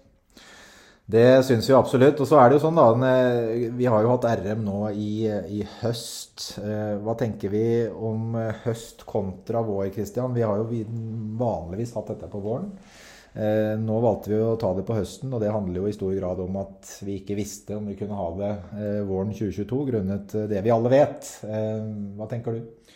Det 1.05 1.43
syns 1.45 1.67
vi 1.69 1.73
absolutt. 1.77 2.19
Og 2.21 2.27
så 2.27 2.39
er 2.41 2.49
det 2.49 2.57
jo 2.57 2.63
sånn, 2.65 2.79
da 2.79 3.09
Vi 3.77 3.85
har 3.85 4.01
jo 4.01 4.13
hatt 4.15 4.25
RM 4.41 4.63
nå 4.65 4.77
i, 4.97 5.09
i 5.59 5.61
høst. 5.83 6.57
Eh, 6.63 6.95
hva 7.05 7.13
tenker 7.19 7.53
vi 7.53 7.65
om 7.85 8.33
høst 8.63 9.05
kontra 9.05 9.61
vår, 9.65 9.91
Kristian? 9.93 10.33
Vi 10.33 10.45
har 10.45 10.63
jo 10.63 10.85
vanligvis 11.37 11.93
hatt 11.97 12.09
dette 12.15 12.29
på 12.31 12.41
våren. 12.41 12.71
Eh, 13.35 13.75
nå 13.77 13.99
valgte 14.01 14.31
vi 14.31 14.39
å 14.41 14.55
ta 14.57 14.71
det 14.73 14.85
på 14.87 14.95
høsten, 14.97 15.33
og 15.35 15.43
det 15.43 15.53
handler 15.53 15.83
jo 15.83 15.91
i 15.91 15.95
stor 15.95 16.13
grad 16.15 16.41
om 16.41 16.57
at 16.63 16.95
vi 17.05 17.19
ikke 17.19 17.37
visste 17.37 17.77
om 17.77 17.89
vi 17.91 17.97
kunne 17.99 18.17
ha 18.17 18.29
det 18.39 18.51
eh, 18.79 19.01
våren 19.05 19.35
2022 19.35 19.81
grunnet 19.91 20.37
det 20.49 20.65
vi 20.65 20.73
alle 20.73 20.93
vet. 20.93 21.29
Hva 21.45 22.29
tenker 22.31 22.57
du? 22.57 22.94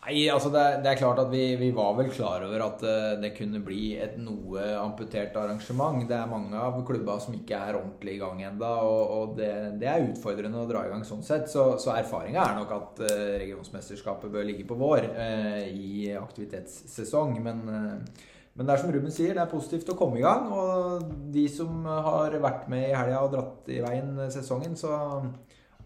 Nei, 0.00 0.22
altså 0.32 0.48
det 0.48 0.62
det 0.80 0.88
er, 0.94 0.96
klart 0.96 1.18
at 1.20 1.28
vi, 1.28 1.42
vi, 1.60 1.68
var 1.76 1.92
vel 1.98 2.08
klar 2.08 2.40
over 2.46 2.62
at 2.64 2.84
uh, 2.88 3.18
det 3.20 3.34
kunne 3.36 3.60
bli 3.60 3.98
et 4.00 4.14
noe 4.16 4.62
amputert 4.80 5.36
arrangement. 5.36 6.00
Det 6.08 6.16
er 6.16 6.30
mange 6.30 6.56
av 6.56 6.78
klubba 6.88 7.18
som 7.20 7.36
ikke 7.36 7.58
er 7.58 7.76
ordentlig 7.76 8.14
i 8.16 8.22
gang 8.22 8.40
ennå, 8.48 8.70
og, 8.88 9.12
og 9.18 9.34
det, 9.36 9.50
det, 9.82 9.90
er 9.90 10.06
utfordrende 10.08 10.62
å 10.62 10.70
dra 10.70 10.86
i 10.86 10.92
gang 10.92 11.04
sånn 11.04 11.20
sett. 11.26 11.50
Så, 11.52 11.66
så 11.82 11.92
erfaringa 11.98 12.46
er 12.46 12.56
nok 12.56 12.72
at 12.78 13.04
uh, 13.04 13.12
regionsmesterskapet 13.42 14.32
bør 14.32 14.48
ligge 14.48 14.64
på 14.70 14.78
vår 14.80 15.10
eh, 15.10 15.68
i 15.68 15.92
aktivitetssesong. 16.16 17.36
Men, 17.44 17.60
men 17.68 18.64
det 18.64 18.72
er 18.72 18.80
som 18.80 18.94
Ruben 18.94 19.12
sier, 19.12 19.36
det 19.36 19.44
er 19.44 19.52
positivt 19.52 19.92
å 19.92 19.98
komme 20.00 20.16
i 20.16 20.24
gang. 20.24 20.48
Og 20.48 21.12
de 21.36 21.44
som 21.52 21.84
har 21.84 22.40
vært 22.40 22.72
med 22.72 22.88
i 22.88 22.96
helga 22.96 23.20
og 23.26 23.36
dratt 23.36 23.68
i 23.68 23.82
veien 23.84 24.16
sesongen, 24.32 24.80
så 24.80 24.96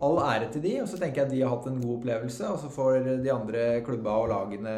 all 0.05 0.21
ære 0.23 0.49
til 0.55 0.65
de, 0.65 0.73
og 0.83 0.89
så 0.91 0.99
tenker 1.01 1.23
jeg 1.23 1.29
at 1.29 1.35
de 1.35 1.43
har 1.43 1.53
hatt 1.55 1.69
en 1.71 1.81
god 1.83 1.97
opplevelse. 1.99 2.49
Og 2.53 2.59
så 2.63 2.71
får 2.73 3.11
de 3.25 3.33
andre 3.33 3.67
klubba 3.87 4.17
og 4.23 4.31
lagene 4.33 4.75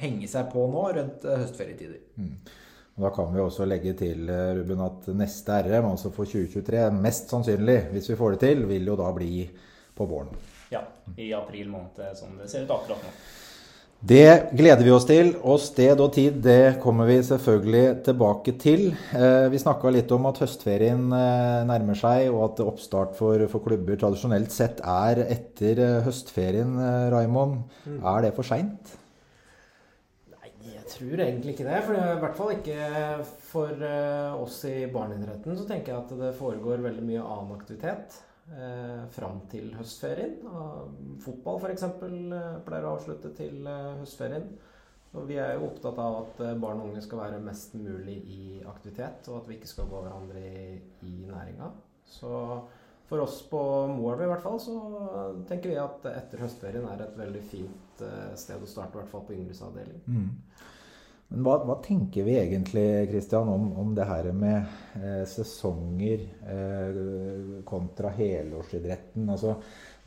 henge 0.00 0.30
seg 0.30 0.50
på 0.52 0.66
nå 0.72 0.86
rundt 0.98 1.26
eh, 1.26 1.42
høstferietider. 1.44 2.00
Mm. 2.18 2.34
Og 2.98 3.04
da 3.06 3.10
kan 3.14 3.30
vi 3.30 3.42
også 3.42 3.66
legge 3.68 3.94
til 3.98 4.30
eh, 4.34 4.52
Ruben, 4.58 4.82
at 4.82 5.10
neste 5.14 5.62
RM, 5.68 5.92
altså 5.92 6.10
for 6.14 6.26
2023, 6.26 6.86
mest 6.98 7.34
sannsynlig, 7.34 7.80
hvis 7.92 8.10
vi 8.10 8.18
får 8.18 8.34
det 8.34 8.40
til, 8.46 8.64
vil 8.70 8.90
jo 8.90 8.96
da 8.98 9.10
bli 9.14 9.32
på 9.98 10.06
våren. 10.10 10.32
Ja, 10.72 10.82
i 11.16 11.30
april 11.32 11.70
måned, 11.72 12.02
som 12.18 12.34
det 12.40 12.50
ser 12.50 12.66
ut 12.66 12.74
akkurat 12.74 13.06
nå. 13.06 13.12
Det 13.98 14.54
gleder 14.54 14.84
vi 14.86 14.92
oss 14.94 15.08
til, 15.08 15.32
og 15.42 15.56
sted 15.58 15.98
og 15.98 16.12
tid 16.14 16.36
det 16.44 16.78
kommer 16.78 17.08
vi 17.08 17.16
selvfølgelig 17.26 18.04
tilbake 18.06 18.52
til. 18.62 18.92
Eh, 19.10 19.48
vi 19.50 19.58
snakka 19.58 19.90
litt 19.90 20.12
om 20.14 20.28
at 20.30 20.38
høstferien 20.38 21.08
eh, 21.10 21.64
nærmer 21.66 21.98
seg, 21.98 22.28
og 22.30 22.44
at 22.44 22.62
oppstart 22.62 23.16
for, 23.18 23.42
for 23.50 23.64
klubber 23.64 23.98
tradisjonelt 23.98 24.54
sett 24.54 24.78
er 24.86 25.24
etter 25.24 25.82
eh, 25.82 25.96
høstferien. 26.06 26.78
Raimond, 27.10 27.64
mm. 27.88 27.98
er 28.12 28.28
det 28.28 28.32
for 28.38 28.46
seint? 28.46 28.94
Nei, 30.30 30.54
jeg 30.76 30.86
tror 30.94 31.24
egentlig 31.26 31.56
ikke 31.56 31.66
det. 31.66 31.82
For 31.88 31.98
I 31.98 32.22
hvert 32.22 32.38
fall 32.38 32.54
ikke 32.54 32.88
for 33.50 33.84
oss 34.44 34.62
i 34.70 34.76
barneidretten. 34.94 35.58
Så 35.58 35.66
tenker 35.66 35.96
jeg 35.96 36.04
at 36.04 36.16
det 36.22 36.32
foregår 36.38 36.86
veldig 36.86 37.02
mye 37.10 37.26
annen 37.26 37.58
aktivitet 37.58 38.22
eh, 38.54 39.04
fram 39.14 39.42
til 39.52 39.70
høstferien. 39.76 40.38
Og 40.48 41.20
fotball 41.24 41.60
f.eks. 41.60 41.84
Eh, 41.84 42.48
pleier 42.66 42.88
å 42.88 42.96
avslutte 42.96 43.32
til 43.36 43.66
eh, 43.66 43.94
høstferien. 44.00 44.48
Og 45.16 45.24
vi 45.28 45.38
er 45.40 45.54
jo 45.56 45.70
opptatt 45.70 46.00
av 46.02 46.18
at 46.22 46.42
eh, 46.44 46.56
barn 46.60 46.82
og 46.82 46.90
unge 46.90 47.04
skal 47.04 47.22
være 47.22 47.42
mest 47.44 47.76
mulig 47.80 48.18
i 48.34 48.42
aktivitet, 48.68 49.28
og 49.30 49.40
at 49.40 49.48
vi 49.48 49.58
ikke 49.58 49.70
skal 49.70 49.88
gå 49.90 50.02
hverandre 50.04 50.44
i, 50.44 50.66
i 51.08 51.14
næringa. 51.28 51.70
Så 52.08 52.32
for 53.08 53.24
oss 53.24 53.40
på 53.48 53.60
Moelv 53.88 54.26
i 54.26 54.28
hvert 54.28 54.44
fall, 54.44 54.58
så 54.60 54.74
tenker 55.48 55.72
vi 55.72 55.78
at 55.80 56.04
etter 56.12 56.44
høstferien 56.44 56.84
er 56.90 57.06
et 57.06 57.16
veldig 57.16 57.44
fint 57.48 58.02
sted 58.36 58.60
å 58.60 58.68
starte, 58.68 58.98
i 58.98 59.00
hvert 59.00 59.12
fall 59.12 59.24
på 59.24 59.32
Yngres 59.32 59.62
avdeling. 59.64 60.02
Mm. 60.04 60.28
Men 61.28 61.44
hva, 61.44 61.58
hva, 61.68 61.74
tenker 61.84 62.24
vi 62.24 62.38
egentlig 62.40 62.86
Christian, 63.10 63.50
om, 63.52 63.68
om 63.76 63.92
det 63.96 64.06
her 64.08 64.30
med 64.32 64.62
eh, 64.96 65.24
sesonger 65.28 66.24
eh, 66.48 67.60
kontra 67.68 68.14
helårsidretten? 68.16 69.28
Altså, 69.28 69.58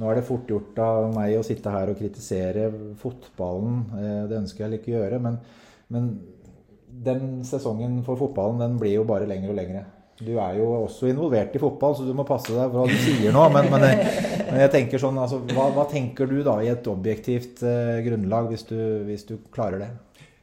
nå 0.01 0.09
er 0.09 0.17
det 0.17 0.25
fort 0.25 0.49
gjort 0.49 0.81
av 0.81 1.11
meg 1.13 1.37
å 1.37 1.45
sitte 1.45 1.73
her 1.73 1.93
og 1.93 1.99
kritisere 1.99 2.71
fotballen. 2.97 3.83
Eh, 3.99 4.21
det 4.31 4.39
ønsker 4.39 4.65
jeg 4.65 4.81
ikke 4.81 4.95
gjøre. 4.95 5.21
Men, 5.21 5.37
men, 5.93 6.13
den 6.91 7.37
sesongen 7.47 8.01
for 8.03 8.19
fotballen 8.19 8.59
den 8.59 8.73
blir 8.81 8.97
jo 8.97 9.05
bare 9.07 9.29
lengre 9.29 9.53
og 9.53 9.61
lengre. 9.61 9.85
Du 10.21 10.33
er 10.41 10.57
jo 10.57 10.65
også 10.81 11.07
involvert 11.07 11.53
i 11.55 11.61
fotball, 11.61 11.95
så 11.97 12.03
du 12.05 12.11
må 12.17 12.25
passe 12.27 12.51
deg 12.51 12.65
for 12.65 12.81
hva 12.81 12.89
du 12.89 12.97
sier 12.99 13.33
nå. 13.33 13.45
Men, 13.53 13.69
men, 13.71 13.85
jeg, 13.87 14.09
men 14.49 14.59
jeg, 14.65 14.73
tenker 14.73 15.01
sånn, 15.01 15.21
altså, 15.21 15.39
hva, 15.53 15.69
hva, 15.77 15.85
tenker 15.89 16.29
du 16.29 16.41
da 16.45 16.57
i 16.65 16.73
et 16.73 16.89
objektivt 16.91 17.61
eh, 17.61 18.01
grunnlag, 18.09 18.49
hvis 18.51 18.65
du, 18.73 18.79
hvis 19.07 19.29
du 19.29 19.37
klarer 19.53 19.85
det? 19.85 19.91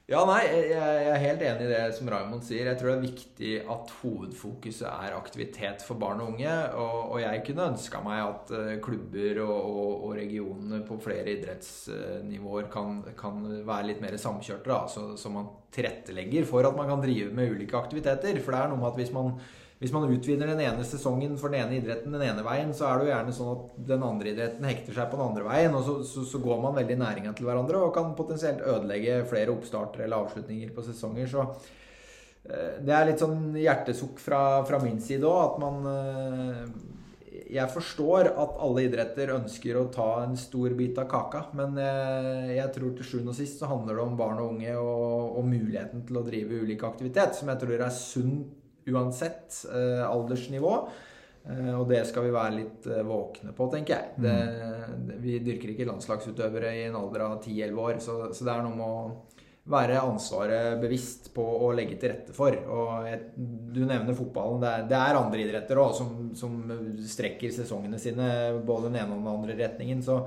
Ja, 0.09 0.23
nei, 0.25 0.41
jeg, 0.49 0.73
er 1.05 1.19
helt 1.21 1.43
enig 1.45 1.67
i 1.67 1.69
det 1.69 1.81
som 1.93 2.09
Raymond 2.09 2.41
sier. 2.47 2.65
Jeg 2.71 2.79
tror 2.81 2.89
det 2.89 2.95
er 2.95 3.03
viktig 3.03 3.51
at 3.75 3.91
hovedfokuset 3.99 4.87
er 4.89 5.17
aktivitet 5.19 5.85
for 5.85 6.01
barn 6.01 6.23
og 6.25 6.31
unge. 6.33 6.55
Og, 6.81 7.19
jeg 7.21 7.43
kunne 7.45 7.67
ønska 7.75 8.01
meg 8.01 8.23
at 8.25 8.55
uh, 8.57 8.71
klubber 8.81 9.43
og, 9.45 9.69
og, 10.07 10.15
regionene 10.17 10.81
på 10.89 10.97
flere 11.05 11.35
idrettsnivåer 11.35 12.71
kan, 12.73 13.03
være 13.69 13.91
litt 13.91 14.01
mer 14.01 14.17
samkjørte. 14.17 14.73
Da, 14.73 15.13
så 15.21 15.35
man 15.35 15.53
tilrettelegger 15.77 16.49
for 16.49 16.65
at 16.65 16.81
man 16.81 16.89
kan 16.89 17.05
drive 17.05 17.29
med 17.37 17.53
ulike 17.53 17.77
aktiviteter. 17.77 18.41
For 18.41 18.57
det 18.57 18.63
er 18.63 18.73
noe 18.73 18.81
med 18.81 18.89
at 18.95 19.03
hvis 19.03 19.13
man 19.13 19.35
hvis 19.79 19.93
man 19.95 20.09
utvider 20.11 20.51
den 20.51 20.61
ene 20.65 20.85
sesongen 20.87 21.37
for 21.39 21.55
den 21.55 21.63
ene 21.63 21.79
idretten 21.79 22.15
den 22.15 22.25
ene 22.27 22.43
veien, 22.43 22.73
så 22.75 22.89
er 22.89 22.99
det 22.99 23.07
jo 23.07 23.13
gjerne 23.13 23.35
sånn 23.37 23.51
at 23.53 23.77
den 23.93 24.07
andre 24.09 24.33
idretten 24.33 24.67
hekter 24.67 24.97
seg 24.97 25.07
på 25.11 25.21
den 25.21 25.29
andre 25.29 25.47
veien, 25.47 25.77
og 25.79 25.85
så, 25.87 25.95
så, 26.03 26.25
så 26.27 26.41
går 26.43 26.59
man 26.65 26.75
veldig 26.81 26.99
næringa 26.99 27.35
til 27.39 27.47
hverandre 27.47 27.85
og 27.87 27.95
kan 27.95 28.11
potensielt 28.19 28.65
ødelegge 28.67 29.21
flere 29.31 29.55
oppstarter 29.55 30.03
eller 30.03 30.27
avslutninger 30.27 30.75
på 30.75 30.83
sesonger. 30.89 31.31
Så 31.31 31.47
eh, 31.47 32.83
det 32.83 32.97
er 32.97 33.07
litt 33.07 33.23
sånn 33.23 33.55
hjertesukk 33.55 34.19
fra, 34.23 34.43
fra 34.67 34.83
min 34.83 34.99
side 35.05 35.31
òg, 35.31 35.41
at 35.47 35.63
man 35.63 35.91
eh, 35.95 36.63
jeg 37.49 37.71
forstår 37.73 38.33
at 38.35 38.59
alle 38.61 38.83
idretter 38.85 39.31
ønsker 39.33 39.79
å 39.79 39.87
ta 39.95 40.09
en 40.25 40.35
stor 40.37 40.75
bit 40.77 40.99
av 41.01 41.07
kaka, 41.09 41.47
men 41.57 41.79
jeg, 41.81 42.55
jeg 42.59 42.73
tror 42.75 42.97
til 42.97 43.07
sjuende 43.13 43.33
og 43.33 43.39
sist 43.39 43.63
så 43.63 43.71
handler 43.71 43.95
det 43.95 44.05
om 44.05 44.19
barn 44.19 44.43
og 44.43 44.57
unge 44.57 44.75
og, 44.75 45.39
og, 45.39 45.45
muligheten 45.47 46.03
til 46.09 46.19
å 46.19 46.27
drive 46.27 46.65
ulik 46.67 46.83
aktivitet, 46.89 47.39
som 47.39 47.49
jeg 47.53 47.63
tror 47.63 47.79
er 47.79 47.95
sunt 47.95 48.58
uansett 48.93 49.63
eh, 49.73 50.03
aldersnivå. 50.09 50.75
Eh, 51.49 51.73
og 51.79 51.87
det 51.89 52.03
skal 52.09 52.27
vi 52.27 52.35
være 52.35 52.57
litt 52.59 52.89
eh, 52.91 53.05
våkne 53.07 53.55
på, 53.57 53.69
tenker 53.73 53.95
jeg. 53.95 54.21
Det, 54.25 54.37
det, 55.09 55.19
vi 55.25 55.39
dyrker 55.45 55.73
ikke 55.73 55.89
landslagsutøvere 55.89 56.75
i 56.77 56.85
en 56.89 56.99
alder 56.99 57.25
av 57.29 57.39
10-11 57.41 57.83
år, 57.85 57.99
så, 58.05 58.21
så, 58.33 58.45
det 58.45 58.55
er 58.55 58.67
noe 58.67 58.77
med 58.77 58.87
å 58.89 59.39
være 59.69 60.01
ansvaret 60.01 60.79
bevisst 60.81 61.29
på 61.35 61.45
å 61.45 61.71
legge 61.77 61.99
til 62.01 62.13
rette 62.15 62.35
for. 62.37 62.55
Og 62.57 63.09
jeg, 63.09 63.19
du 63.37 63.83
nevner 63.85 64.17
fotballen. 64.17 64.63
Det 64.63 64.71
er, 64.71 64.87
det 64.93 65.01
er 65.01 65.19
andre 65.19 65.43
idretter 65.45 65.81
òg 65.81 65.93
som, 65.97 66.15
som, 66.37 66.55
strekker 67.05 67.53
sesongene 67.53 68.01
sine 68.01 68.29
både 68.65 68.89
den 68.89 69.03
ene 69.03 69.13
og 69.13 69.21
den 69.21 69.35
andre 69.35 69.59
retningen. 69.61 70.01
Så 70.05 70.23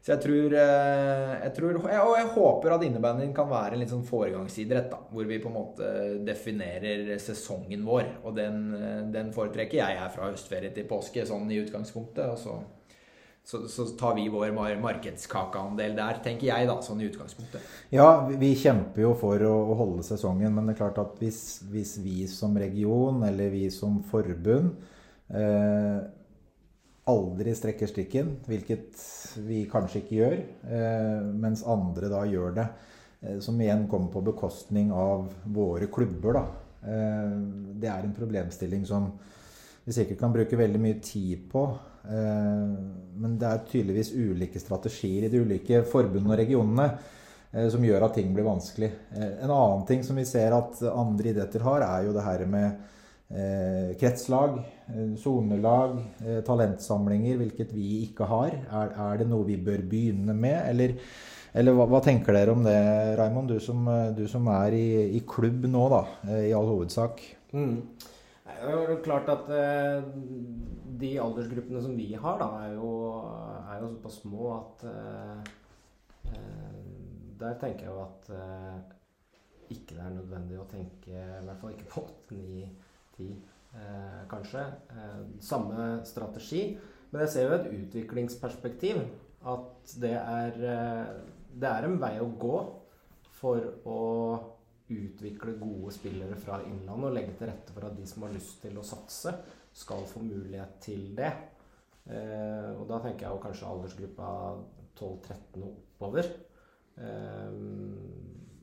så 0.00 0.14
jeg 0.14 0.22
tror, 0.24 0.54
eh, 0.56 1.32
jeg 1.44 1.52
tror 1.58 1.78
Og 1.84 2.14
jeg 2.16 2.28
håper 2.32 2.72
at 2.72 2.84
innebandyen 2.86 3.34
kan 3.36 3.50
være 3.50 3.76
en 3.76 3.82
litt 3.82 3.92
sånn 3.92 4.06
foregangsidrett, 4.08 4.88
da. 4.88 5.00
Hvor 5.12 5.28
vi 5.28 5.40
på 5.42 5.50
en 5.50 5.58
måte 5.58 5.88
definerer 6.24 7.18
sesongen 7.20 7.84
vår. 7.84 8.06
Og 8.24 8.36
den, 8.36 8.62
den 9.12 9.32
foretrekker 9.36 9.82
jeg 9.82 9.98
her 10.00 10.12
fra 10.14 10.30
høstferie 10.30 10.72
til 10.72 10.88
påske, 10.88 11.26
sånn 11.28 11.50
i 11.52 11.60
utgangspunktet. 11.60 12.32
Og 12.32 12.40
så, 12.40 12.54
så, 13.44 13.60
så 13.68 13.84
tar 14.00 14.16
vi 14.16 14.24
vår 14.32 14.54
markedskakeandel 14.80 15.98
der, 15.98 16.22
tenker 16.24 16.48
jeg, 16.48 16.70
da, 16.70 16.78
sånn 16.84 17.02
i 17.02 17.08
utgangspunktet. 17.10 17.66
Ja, 17.92 18.08
vi 18.24 18.54
kjemper 18.56 19.04
jo 19.04 19.12
for 19.20 19.44
å, 19.44 19.56
holde 19.82 20.06
sesongen, 20.06 20.54
men 20.56 20.64
det 20.64 20.78
er 20.78 20.80
klart 20.80 21.02
at 21.02 21.20
hvis, 21.20 21.42
hvis 21.68 21.98
vi 22.00 22.24
som 22.30 22.56
region, 22.56 23.20
eller 23.28 23.52
vi 23.52 23.66
som 23.74 24.00
forbund 24.08 24.72
eh, 25.28 26.00
aldri 27.10 27.52
strekker 27.56 27.90
strikken, 27.90 28.32
hvilket 28.46 29.02
vi 29.46 29.64
kanskje 29.70 30.02
ikke 30.02 30.16
gjør, 30.16 30.38
eh, 30.70 31.26
mens 31.42 31.64
andre 31.66 32.10
da 32.12 32.22
gjør 32.28 32.56
det. 32.56 32.66
Eh, 33.20 33.38
som 33.44 33.60
igjen 33.60 33.86
kommer 33.88 34.12
på 34.12 34.24
bekostning 34.30 34.92
av 34.92 35.28
våre 35.44 35.90
klubber. 35.92 36.38
Da. 36.38 36.44
Eh, 36.86 37.36
det 37.80 37.90
er 37.90 38.04
en 38.04 38.16
problemstilling 38.16 38.86
som 38.88 39.10
vi 39.84 39.96
sikkert 39.96 40.20
kan 40.20 40.32
bruke 40.32 40.58
veldig 40.58 40.80
mye 40.80 41.00
tid 41.02 41.48
på. 41.50 41.68
Men 42.00 43.34
det 43.36 43.44
er 43.44 43.64
tydeligvis 43.68 44.14
ulike 44.16 44.60
strategier 44.60 45.26
i 45.26 45.28
de 45.28 45.42
ulike 45.44 45.82
forbundene 45.84 46.32
og 46.32 46.38
regionene 46.40 46.86
som 47.68 47.84
gjør 47.84 48.06
at 48.06 48.14
ting 48.16 48.30
blir 48.32 48.46
vanskelig. 48.46 48.88
En 49.12 49.50
annen 49.50 49.84
ting 49.88 50.00
som 50.06 50.16
vi 50.16 50.24
ser 50.24 50.56
at 50.56 50.80
andre 50.88 51.34
idretter 51.34 51.60
har, 51.66 51.84
er 51.84 52.06
jo 52.06 52.14
det 52.16 52.24
her 52.24 52.46
med 52.48 52.80
kretslag, 54.00 54.62
sonelag, 55.20 55.98
eh, 56.24 56.40
talentsamlinger, 56.46 57.38
hvilket 57.40 57.74
vi 57.74 57.88
ikke 58.06 58.28
har. 58.30 58.54
Er, 58.54 58.94
er, 58.94 59.20
det 59.20 59.28
noe 59.30 59.46
vi 59.48 59.58
bør 59.60 59.82
begynne 59.90 60.34
med, 60.36 60.58
eller, 60.70 60.94
eller 61.54 61.76
hva, 61.76 61.86
hva, 61.90 62.00
tenker 62.04 62.36
dere 62.36 62.54
om 62.54 62.64
det, 62.66 62.78
Raymond? 63.20 63.52
Du 63.52 63.60
som, 63.62 63.86
eh, 63.90 64.12
du 64.16 64.26
som 64.30 64.48
er 64.54 64.76
i, 64.76 64.86
i, 65.18 65.22
klubb 65.26 65.66
nå, 65.70 65.84
da, 65.92 66.02
eh, 66.28 66.46
i 66.50 66.54
all 66.56 66.68
hovedsak. 66.70 67.22
Mm. 67.52 67.76
Det 68.50 68.68
er 68.68 68.92
jo 68.92 69.00
klart 69.04 69.30
at 69.32 69.48
eh, 69.56 70.10
de 71.00 71.14
aldersgruppene 71.22 71.82
som 71.84 71.96
vi 71.96 72.12
har, 72.14 72.40
da, 72.42 72.50
er 72.66 72.76
jo, 72.76 72.92
er 73.64 73.80
jo 73.80 73.94
såpass 73.94 74.20
små 74.24 74.52
at 74.58 74.86
der 77.40 77.54
tenker 77.58 77.86
jeg 77.86 77.94
jo 77.94 78.02
at 78.04 78.26
ikke 79.72 79.94
det 79.96 80.02
er 80.04 80.12
nødvendig 80.12 80.58
å 80.60 80.66
tenke 80.68 81.14
I 81.14 81.44
hvert 81.46 81.60
fall 81.62 81.72
ikke 81.72 81.88
på 81.88 82.02
8-9 82.28 82.66
10. 83.16 83.30
eh, 83.74 84.22
kanskje. 84.30 84.64
Eh, 84.90 85.20
samme 85.40 85.90
strategi. 86.08 86.78
Men 87.10 87.24
jeg 87.24 87.32
ser 87.34 87.48
jo 87.48 87.58
et 87.58 87.70
utviklingsperspektiv. 87.80 89.02
At 89.50 89.94
det 90.00 90.14
er, 90.14 90.56
eh, 90.74 91.12
det 91.60 91.68
er 91.68 91.88
en 91.88 92.00
vei 92.00 92.16
å 92.20 92.30
gå 92.38 92.56
for 93.40 93.70
å 93.88 94.00
utvikle 94.90 95.54
gode 95.58 95.92
spillere 95.94 96.36
fra 96.36 96.58
Innlandet 96.66 97.08
og 97.08 97.14
legge 97.14 97.36
til 97.38 97.50
rette 97.50 97.74
for 97.74 97.86
at 97.86 97.96
de 97.96 98.06
som 98.10 98.26
har 98.26 98.34
lyst 98.34 98.58
til 98.62 98.76
å 98.78 98.86
satse, 98.86 99.32
skal 99.72 100.02
få 100.10 100.22
mulighet 100.26 100.80
til 100.82 101.14
det. 101.16 101.30
Eh, 102.10 102.70
og 102.74 102.88
da 102.90 102.98
tenker 103.04 103.26
jeg 103.26 103.36
jo 103.36 103.42
kanskje 103.44 103.70
aldersgruppa 103.70 104.30
12-13 104.98 105.62
og 105.62 105.68
oppover. 105.70 106.30
Eh, 106.98 107.52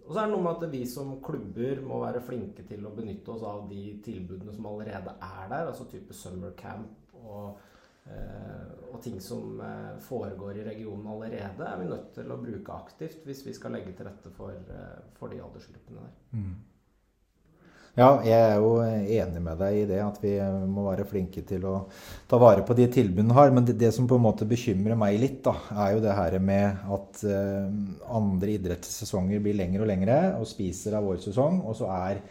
og 0.08 0.14
så 0.14 0.22
er 0.22 0.30
det 0.30 0.34
noe 0.34 0.44
med 0.46 0.54
at 0.56 0.72
vi 0.72 0.84
som 0.88 1.18
klubber 1.24 1.82
må 1.84 2.00
være 2.00 2.24
flinke 2.24 2.64
til 2.68 2.86
å 2.88 2.94
benytte 2.96 3.34
oss 3.34 3.44
av 3.44 3.66
de 3.68 3.98
tilbudene 4.06 4.54
som 4.56 4.70
allerede 4.70 5.18
er 5.20 5.50
der, 5.52 5.68
altså 5.68 5.88
type 5.92 6.16
summer 6.16 6.56
camp 6.56 7.18
og 7.18 7.58
Eh, 8.08 8.94
og 8.94 9.02
ting 9.04 9.20
som 9.22 9.60
eh, 9.62 9.98
foregår 10.00 10.62
i 10.62 10.64
regionen 10.64 11.08
allerede, 11.12 11.66
er 11.66 11.80
vi 11.80 11.90
nødt 11.90 12.14
til 12.16 12.32
å 12.32 12.40
bruke 12.40 12.76
aktivt 12.76 13.26
hvis 13.28 13.44
vi 13.48 13.56
skal 13.56 13.76
legge 13.76 13.92
til 13.98 14.08
rette 14.08 14.32
for, 14.38 14.56
eh, 14.56 15.00
for 15.20 15.34
de 15.34 15.42
aldersgruppene 15.44 16.06
der. 16.06 16.14
Mm. 16.40 16.54
Ja, 17.98 18.20
jeg 18.22 18.38
er 18.38 18.60
jo 18.62 18.76
enig 18.86 19.40
med 19.42 19.58
deg 19.58 19.76
i 19.80 19.86
det, 19.90 19.98
at 20.06 20.20
vi 20.22 20.36
må 20.70 20.84
være 20.86 21.08
flinke 21.10 21.42
til 21.50 21.64
å 21.66 21.78
ta 22.30 22.38
vare 22.38 22.62
på 22.62 22.76
de 22.78 22.86
tilbudene 22.94 23.34
har. 23.34 23.50
Men 23.56 23.66
det, 23.66 23.74
det, 23.82 23.90
som 23.96 24.06
på 24.06 24.20
en 24.20 24.26
måte 24.28 24.46
bekymrer 24.46 25.00
meg 25.02 25.18
litt, 25.18 25.40
da, 25.48 25.56
er 25.82 25.96
jo 25.96 26.04
det 26.04 26.14
her 26.14 26.36
med 26.38 26.84
at 26.94 27.24
uh, 27.26 27.64
andre 28.20 28.54
idrettssesonger 28.60 29.42
blir 29.42 29.58
lengre 29.58 29.82
og 29.82 29.90
lengre 29.90 30.20
og 30.38 30.46
spiser 30.46 31.00
av 31.00 31.10
vår 31.10 31.24
sesong. 31.26 31.64
Og 31.66 31.74
så 31.80 31.90
er 31.96 32.22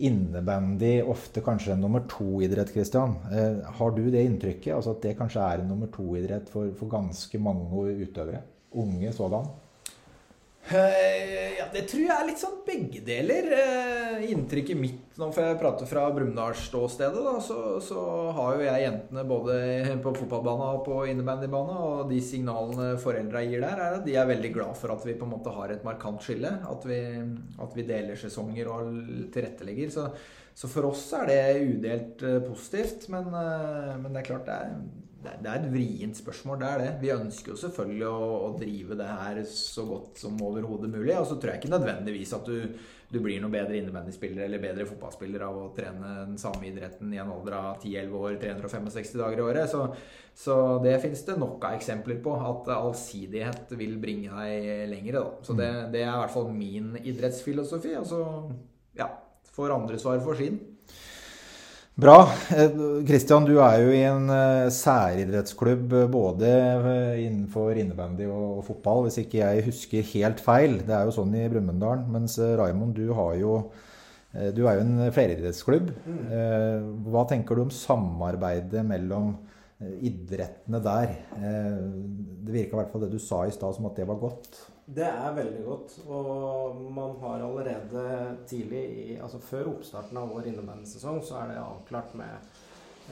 innebandy 0.00 0.94
ofte 1.04 1.42
kanskje 1.44 1.74
en 1.74 1.84
nummer 1.84 2.06
to-idrett, 2.08 2.72
Christian. 2.72 3.18
Eh, 3.28 3.60
har 3.76 3.92
du 3.92 4.06
det 4.10 4.24
inntrykket? 4.24 4.72
Altså 4.78 4.96
at 4.96 5.04
det 5.04 5.18
kanskje 5.18 5.44
er 5.44 5.60
en 5.60 5.68
nummer 5.74 5.92
to-idrett 5.92 6.48
for, 6.50 6.72
for 6.78 6.88
ganske 6.90 7.42
mange 7.42 7.84
utøvere? 8.00 8.40
Unge 8.80 9.12
sådan? 9.12 9.52
Uh, 10.62 11.58
ja, 11.58 11.64
det 11.74 11.88
tror 11.90 12.04
jeg 12.04 12.14
er 12.14 12.26
litt 12.28 12.40
sånn 12.40 12.60
begge 12.64 13.00
deler. 13.04 13.48
Uh, 13.50 14.20
inntrykket 14.30 14.78
mitt 14.78 15.18
nå 15.18 15.26
får 15.34 15.44
jeg 15.44 15.58
prate 15.60 15.86
fra 15.90 16.04
Brumunddal-ståstedet, 16.14 17.24
så, 17.44 17.56
så, 17.84 18.02
har 18.32 18.54
jo 18.56 18.62
jeg 18.64 18.84
jentene 18.84 19.24
både 19.28 19.56
på 20.04 20.14
fotballbanen 20.16 20.78
og 20.78 20.84
på 20.86 21.00
innebandybanen. 21.10 21.82
Og 21.82 22.12
de 22.12 22.20
signalene 22.24 22.92
foreldra 23.02 23.42
gir 23.44 23.64
der, 23.64 23.74
er 23.74 23.98
at 23.98 24.06
de 24.06 24.16
er 24.16 24.30
veldig 24.30 24.52
glad 24.54 24.78
for 24.78 24.94
at 24.94 25.04
vi 25.08 25.16
på 25.18 25.26
en 25.26 25.34
måte 25.34 25.52
har 25.52 25.74
et 25.74 25.84
markant 25.84 26.22
skille. 26.24 26.54
At 26.70 26.86
vi, 26.88 27.02
at 27.66 27.76
vi 27.76 27.88
deler 27.90 28.22
sesonger 28.22 28.70
og 28.72 28.96
tilrettelegger. 29.34 29.92
Så, 29.92 30.08
så, 30.54 30.70
for 30.70 30.92
oss 30.92 31.08
er 31.18 31.28
det 31.28 31.42
udelt 31.74 32.24
uh, 32.24 32.38
positivt. 32.46 33.10
Men, 33.12 33.34
men 33.34 34.12
det 34.12 34.22
er 34.22 34.30
klart 34.30 34.48
det 34.48 34.60
er 34.62 34.76
det 35.22 35.50
er 35.50 35.58
et 35.60 35.68
vrient 35.70 36.18
spørsmål, 36.18 36.58
det 36.58 36.68
er 36.68 36.80
det. 36.82 36.88
Vi 37.02 37.10
ønsker 37.14 37.52
jo 37.52 37.60
selvfølgelig 37.60 38.08
å, 38.08 38.30
å 38.46 38.48
drive 38.58 38.96
det 38.98 39.06
her 39.06 39.38
så 39.46 39.84
godt 39.86 40.18
som 40.18 40.40
overhodet 40.42 40.90
mulig. 40.90 41.14
Og 41.18 41.28
så 41.30 41.36
tror 41.36 41.52
jeg 41.52 41.62
ikke 41.62 41.70
nødvendigvis 41.74 42.32
at 42.34 42.48
du, 42.48 42.80
du 43.12 43.18
blir 43.22 43.38
noe 43.42 43.52
bedre 43.52 43.78
innebandyspiller 43.78 44.46
eller 44.46 44.62
bedre 44.62 44.86
fotballspiller 44.88 45.44
av 45.46 45.60
å 45.60 45.68
trene 45.76 46.10
den 46.24 46.40
samme 46.42 46.66
idretten 46.72 47.12
i 47.14 47.20
en 47.22 47.30
alder 47.34 47.58
av 47.58 47.84
10-11 47.84 48.18
år, 48.18 48.40
365 48.42 49.22
dager 49.22 49.44
i 49.44 49.46
året. 49.46 49.70
Så, 49.70 49.84
så 50.44 50.58
det 50.82 50.96
finnes 51.04 51.22
det 51.28 51.38
nok 51.38 51.68
av 51.68 51.78
eksempler 51.78 52.18
på. 52.24 52.34
At 52.50 52.74
allsidighet 52.74 53.76
vil 53.78 53.94
bringe 54.02 54.34
deg 54.42 54.90
lenger. 54.90 55.20
Da. 55.20 55.24
Så 55.46 55.58
det, 55.58 55.70
mm. 55.70 55.94
det 55.94 56.02
er 56.02 56.10
i 56.10 56.20
hvert 56.24 56.36
fall 56.40 56.50
min 56.56 56.92
idrettsfilosofi. 56.98 57.94
Og 58.02 58.10
så 58.10 58.24
ja, 58.98 59.12
får 59.54 59.78
andre 59.78 60.02
svar 60.02 60.18
for 60.26 60.40
sin. 60.40 60.58
Bra. 61.94 62.24
Kristian, 63.06 63.44
eh, 63.44 63.50
du 63.50 63.58
er 63.60 63.82
jo 63.82 63.90
i 63.92 64.00
en 64.08 64.30
eh, 64.32 64.70
særidrettsklubb 64.72 65.92
eh, 65.92 66.06
både 66.08 66.52
innenfor 67.20 67.76
innebandy 67.76 68.24
og 68.32 68.62
fotball, 68.64 69.04
hvis 69.04 69.20
ikke 69.20 69.42
jeg 69.42 69.66
husker 69.66 70.08
helt 70.14 70.40
feil. 70.40 70.78
Det 70.86 70.94
er 70.96 71.04
jo 71.04 71.12
sånn 71.18 71.36
i 71.36 71.44
Brumunddal. 71.52 72.06
Mens 72.08 72.38
Raimond, 72.40 72.96
du, 72.96 73.12
jo, 73.36 73.58
du 74.32 74.62
er 74.64 74.78
jo 74.78 74.86
en 74.86 75.12
fleridrettsklubb. 75.12 75.92
Mm. 76.08 76.22
Hva 77.12 77.26
tenker 77.28 77.60
du 77.60 77.66
om 77.66 77.74
samarbeidet 77.76 78.86
mellom 78.88 79.34
idrettene 80.02 80.80
der? 80.82 81.16
Det 81.32 82.54
virka 82.54 82.76
i 82.76 82.80
hvert 82.80 82.92
fall 82.92 83.04
det 83.06 83.12
du 83.14 83.20
sa 83.22 83.44
i 83.46 83.54
stad 83.54 83.76
som 83.76 83.88
at 83.88 83.98
det 83.98 84.06
var 84.08 84.20
godt. 84.22 84.60
Det 84.86 85.06
er 85.06 85.36
veldig 85.36 85.62
godt. 85.64 85.94
Og 86.10 86.80
man 86.92 87.14
har 87.22 87.44
allerede 87.46 88.02
tidlig, 88.50 89.18
altså 89.22 89.40
før 89.42 89.70
oppstarten 89.76 90.18
av 90.18 90.32
vår 90.32 90.50
innebandysesong, 90.50 91.22
så 91.24 91.38
er 91.40 91.52
det 91.52 91.62
avklart 91.62 92.16
med, 92.18 92.50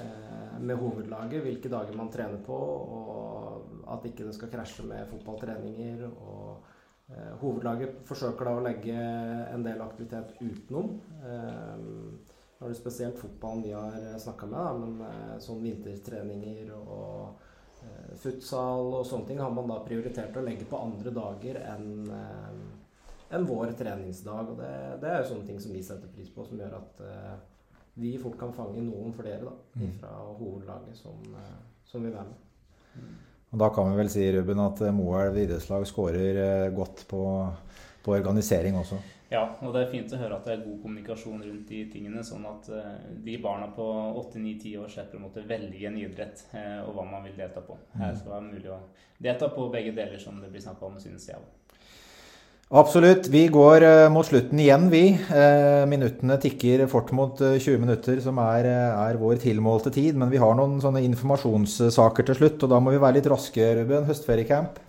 eh, 0.03 0.59
med, 0.59 0.77
hovedlaget 0.77 1.45
hvilke 1.47 1.71
dager 1.71 1.97
man 1.97 2.11
trener 2.11 2.43
på, 2.47 2.59
og 2.99 3.95
at 3.95 4.05
ikke 4.11 4.27
det 4.27 4.35
skal 4.35 4.53
krasje 4.53 4.87
med 4.87 5.07
fotballtreninger. 5.13 6.05
og 6.11 6.67
eh, 7.15 7.33
Hovedlaget 7.45 8.03
forsøker 8.05 8.51
da 8.51 8.57
å 8.59 8.67
legge 8.67 8.99
en 9.55 9.65
del 9.65 9.81
aktivitet 9.87 10.37
utenom. 10.41 10.99
Eh, 12.61 12.65
nå 12.65 12.69
er 12.69 12.75
det 12.75 12.81
spesielt 12.81 13.19
fotballen 13.19 13.65
vi 13.65 13.73
har 13.73 14.19
snakka 14.21 14.51
med, 14.51 14.61
da, 14.61 14.73
men 14.77 15.07
eh, 15.09 15.39
sånn 15.41 15.63
vintertreninger 15.65 16.75
og 16.77 17.49
Eh, 17.81 18.17
futsal 18.21 18.91
og 18.93 19.07
sånne 19.09 19.31
ting 19.31 19.39
har 19.41 19.53
man 19.55 19.71
da 19.71 19.79
prioritert 19.85 20.37
å 20.37 20.45
legge 20.45 20.67
på 20.69 20.81
andre 20.81 21.13
dager 21.17 21.61
enn 21.63 22.11
eh, 22.13 22.59
en 23.37 23.47
vår 23.49 23.73
treningsdag. 23.79 24.53
Og 24.53 24.61
det, 24.61 24.73
det, 25.01 25.09
er 25.09 25.23
jo 25.23 25.31
sånne 25.33 25.49
ting 25.49 25.63
som 25.63 25.73
vi 25.73 25.85
setter 25.87 26.11
pris 26.13 26.29
på, 26.35 26.45
som 26.45 26.61
gjør 26.61 26.77
at 26.81 27.03
vi 28.01 28.17
fort 28.19 28.37
kan 28.41 28.53
fange 28.55 28.83
noen 28.83 29.15
flere 29.15 29.45
da, 29.45 29.55
mm. 29.79 29.93
fra 30.01 30.13
hovedlaget 30.41 30.99
som, 30.99 31.21
som 31.87 32.03
vil 32.03 32.15
være 32.15 32.27
med. 32.27 33.15
Og 33.51 33.63
Da 33.63 33.69
kan 33.75 33.91
vi 33.91 33.99
vel 33.99 34.11
si 34.11 34.27
Ruben, 34.35 34.63
at 34.63 34.83
Moelv 34.95 35.39
idrettslag 35.39 35.87
skårer 35.87 36.71
godt 36.75 37.05
på, 37.11 37.23
på 38.03 38.15
organisering 38.19 38.79
også? 38.83 38.99
Ja, 39.31 39.45
og 39.63 39.71
det 39.71 39.85
er 39.85 39.93
fint 39.93 40.11
å 40.11 40.19
høre 40.19 40.41
at 40.41 40.49
det 40.49 40.57
er 40.57 40.63
god 40.65 40.81
kommunikasjon 40.83 41.45
rundt 41.45 41.69
de 41.71 41.85
tingene, 41.93 42.23
sånn 42.27 42.43
at 42.51 42.67
uh, 42.75 42.97
de 43.23 43.37
barna 43.39 43.69
på 43.77 43.85
8-9-10 44.25 44.81
år 44.83 44.91
slipper 44.91 45.21
å 45.21 45.23
måtte 45.23 45.45
velge 45.47 45.87
en 45.87 46.01
idrett 46.01 46.43
uh, 46.51 46.83
og 46.89 46.97
hva 46.97 47.05
man 47.07 47.23
vil 47.29 47.37
delta 47.39 47.63
på. 47.63 47.79
Her 48.01 48.17
skal 48.17 48.27
det 48.27 48.35
være 48.35 48.49
mulig 48.49 48.73
å 48.75 48.81
delta 49.23 49.53
på 49.55 49.69
begge 49.71 49.95
deler, 49.95 50.19
som 50.19 50.43
det 50.43 50.51
blir 50.51 50.65
snakka 50.65 50.89
om, 50.89 50.99
synes 50.99 51.29
jeg. 51.31 51.47
Absolutt. 52.75 53.31
Vi 53.31 53.45
går 53.55 53.87
uh, 53.87 54.09
mot 54.11 54.27
slutten 54.27 54.65
igjen, 54.67 54.91
vi. 54.91 55.05
minuttene 55.95 56.41
tikker 56.43 56.89
fort 56.91 57.15
mot 57.15 57.39
20 57.39 57.79
minutter, 57.87 58.19
som 58.27 58.43
er, 58.43 58.67
er, 58.91 59.23
vår 59.23 59.39
tilmålte 59.47 59.95
tid. 59.95 60.19
Men 60.19 60.35
vi 60.35 60.43
har 60.43 60.59
noen 60.59 60.81
sånne 60.83 61.07
informasjonssaker 61.07 62.27
til 62.27 62.43
slutt, 62.43 62.67
og 62.67 62.75
da 62.75 62.83
må 62.83 62.99
vi 62.99 63.03
være 63.07 63.21
litt 63.21 63.31
raske, 63.31 63.77
Ruben. 63.79 64.11
Høstferiecamp. 64.11 64.83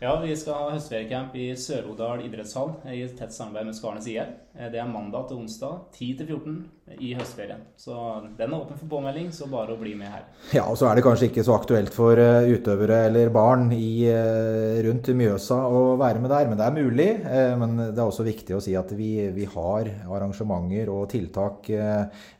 Ja, 0.00 0.20
vi 0.22 0.36
skal 0.38 0.54
ha 0.54 0.66
høstferiecamp 0.76 1.32
i 1.34 1.48
Sør-Odal 1.58 2.20
idrettshall 2.22 2.68
i 2.94 3.00
tett 3.18 3.34
samarbeid 3.34 3.66
med 3.66 3.74
Skarnes 3.74 4.06
IL. 4.06 4.28
Eh, 4.54 4.68
det 4.70 4.78
er 4.78 4.86
mandag 4.86 5.24
til 5.26 5.40
onsdag 5.40 5.88
10 5.90 6.10
til 6.20 6.28
14 6.36 7.00
i 7.02 7.08
høstferien. 7.18 7.64
Så 7.76 7.96
den 8.38 8.52
er 8.54 8.60
åpen 8.60 8.78
for 8.78 8.86
påmelding, 8.92 9.32
så 9.34 9.48
bare 9.50 9.74
å 9.74 9.80
bli 9.80 9.96
med 9.98 10.12
her. 10.14 10.22
Ja, 10.54 10.68
og 10.70 10.78
så 10.78 10.86
er 10.86 10.96
det 10.96 11.04
kanskje 11.04 11.26
ikke 11.28 11.42
så 11.42 11.56
aktuelt 11.58 11.90
for 11.90 12.14
eh, 12.14 12.46
utøvere 12.46 13.00
eller 13.08 13.32
barn 13.34 13.72
i, 13.74 14.06
eh, 14.06 14.78
rundt 14.86 15.10
Mjøsa 15.18 15.58
å 15.66 15.82
være 15.98 16.22
med 16.22 16.30
der, 16.30 16.46
men 16.46 16.62
det 16.62 16.68
er 16.68 16.78
mulig. 16.78 17.08
Men 17.58 17.74
det 17.80 17.98
er 17.98 18.04
også 18.04 18.26
viktig 18.26 18.54
å 18.54 18.62
si 18.62 18.76
at 18.78 18.92
vi, 18.94 19.10
vi 19.34 19.48
har 19.50 19.90
arrangementer 20.06 20.90
og 20.92 21.08
tiltak 21.10 21.66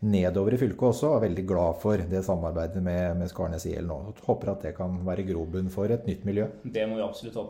nedover 0.07 0.55
i 0.55 0.61
fylket 0.61 0.87
også. 0.93 1.11
Og 1.11 1.17
er 1.19 1.27
veldig 1.27 1.47
glad 1.49 1.79
for 1.83 2.07
det 2.11 2.23
samarbeidet 2.27 2.83
med, 2.85 3.19
med 3.19 3.31
Skarnes 3.31 3.67
IL 3.67 3.89
nå. 3.89 3.99
Håper 4.29 4.53
at 4.55 4.67
det 4.69 4.75
kan 4.79 5.01
være 5.07 5.27
grobunn 5.27 5.71
for 5.73 5.91
et 5.91 6.07
nytt 6.09 6.27
miljø. 6.29 6.47
Det 6.63 6.87
må 6.89 7.01
vi 7.01 7.07
absolutt 7.07 7.39
håpe. 7.41 7.48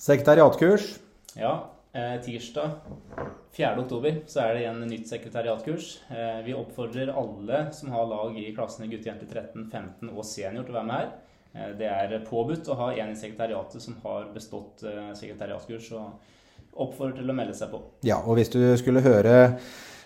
Sekretariatkurs. 0.00 0.98
Ja, 1.36 1.70
Tirsdag 1.92 2.22
tirsdag 2.24 2.70
4.10 3.52 4.20
så 4.30 4.40
er 4.40 4.54
det 4.54 4.62
igjen 4.62 4.78
nytt 4.88 5.10
sekretariatkurs. 5.10 5.88
Eh, 6.08 6.38
vi 6.46 6.54
oppfordrer 6.56 7.10
alle 7.12 7.66
som 7.76 7.90
har 7.92 8.06
lag 8.08 8.38
i 8.38 8.46
klassene 8.56 8.88
guttejenter 8.88 9.28
13, 9.28 9.66
15 9.68 10.08
og 10.08 10.24
senior 10.24 10.64
til 10.64 10.72
å 10.72 10.78
være 10.78 10.88
med 10.88 10.96
her. 10.96 11.10
Eh, 11.52 11.68
det 11.82 11.90
er 11.90 12.24
påbudt 12.24 12.70
å 12.72 12.78
ha 12.78 12.88
en 12.94 13.12
i 13.12 13.18
sekretariatet 13.18 13.84
som 13.84 13.98
har 14.06 14.30
bestått 14.32 14.86
eh, 14.88 15.12
sekretariatkurs, 15.18 15.90
og 15.98 16.80
oppfordrer 16.86 17.20
til 17.20 17.34
å 17.34 17.36
melde 17.36 17.58
seg 17.60 17.74
på. 17.74 17.82
Ja, 18.08 18.22
og 18.22 18.40
hvis 18.40 18.54
du 18.54 18.62
skulle 18.80 19.04
høre 19.04 19.34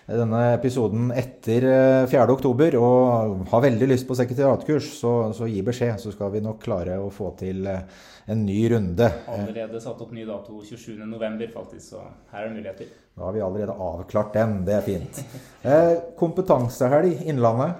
denne 0.05 0.41
episoden 0.53 1.07
etter 1.17 1.65
4.10 2.05 2.33
oktober, 2.35 2.75
og 2.77 3.47
har 3.49 3.63
veldig 3.65 3.87
lyst 3.89 4.05
på 4.05 4.17
sekretariatkurs, 4.17 4.91
så, 4.99 5.13
så, 5.33 5.47
gi 5.49 5.63
beskjed, 5.65 5.97
så 6.01 6.13
skal 6.13 6.29
vi 6.35 6.43
nok 6.45 6.59
klare 6.61 6.99
å 7.01 7.07
få 7.13 7.31
til 7.39 7.65
eh, 7.71 8.03
en 8.29 8.43
ny 8.45 8.59
runde. 8.75 9.09
Allerede 9.33 9.81
satt 9.81 10.03
opp 10.05 10.13
ny 10.13 10.27
dato 10.27 10.61
27.11, 10.61 11.49
faktisk, 11.55 11.95
så 11.95 12.03
her 12.35 12.43
er 12.43 12.51
det 12.51 12.59
muligheter. 12.59 12.93
Da 13.15 13.25
har 13.25 13.33
vi 13.33 13.43
allerede 13.47 13.79
avklart 13.87 14.37
den. 14.37 14.55
Det 14.67 14.77
er 14.77 14.85
fint. 14.85 15.25
Eh, 15.65 15.95
kompetansehelg 16.19 17.23
Innlandet. 17.25 17.79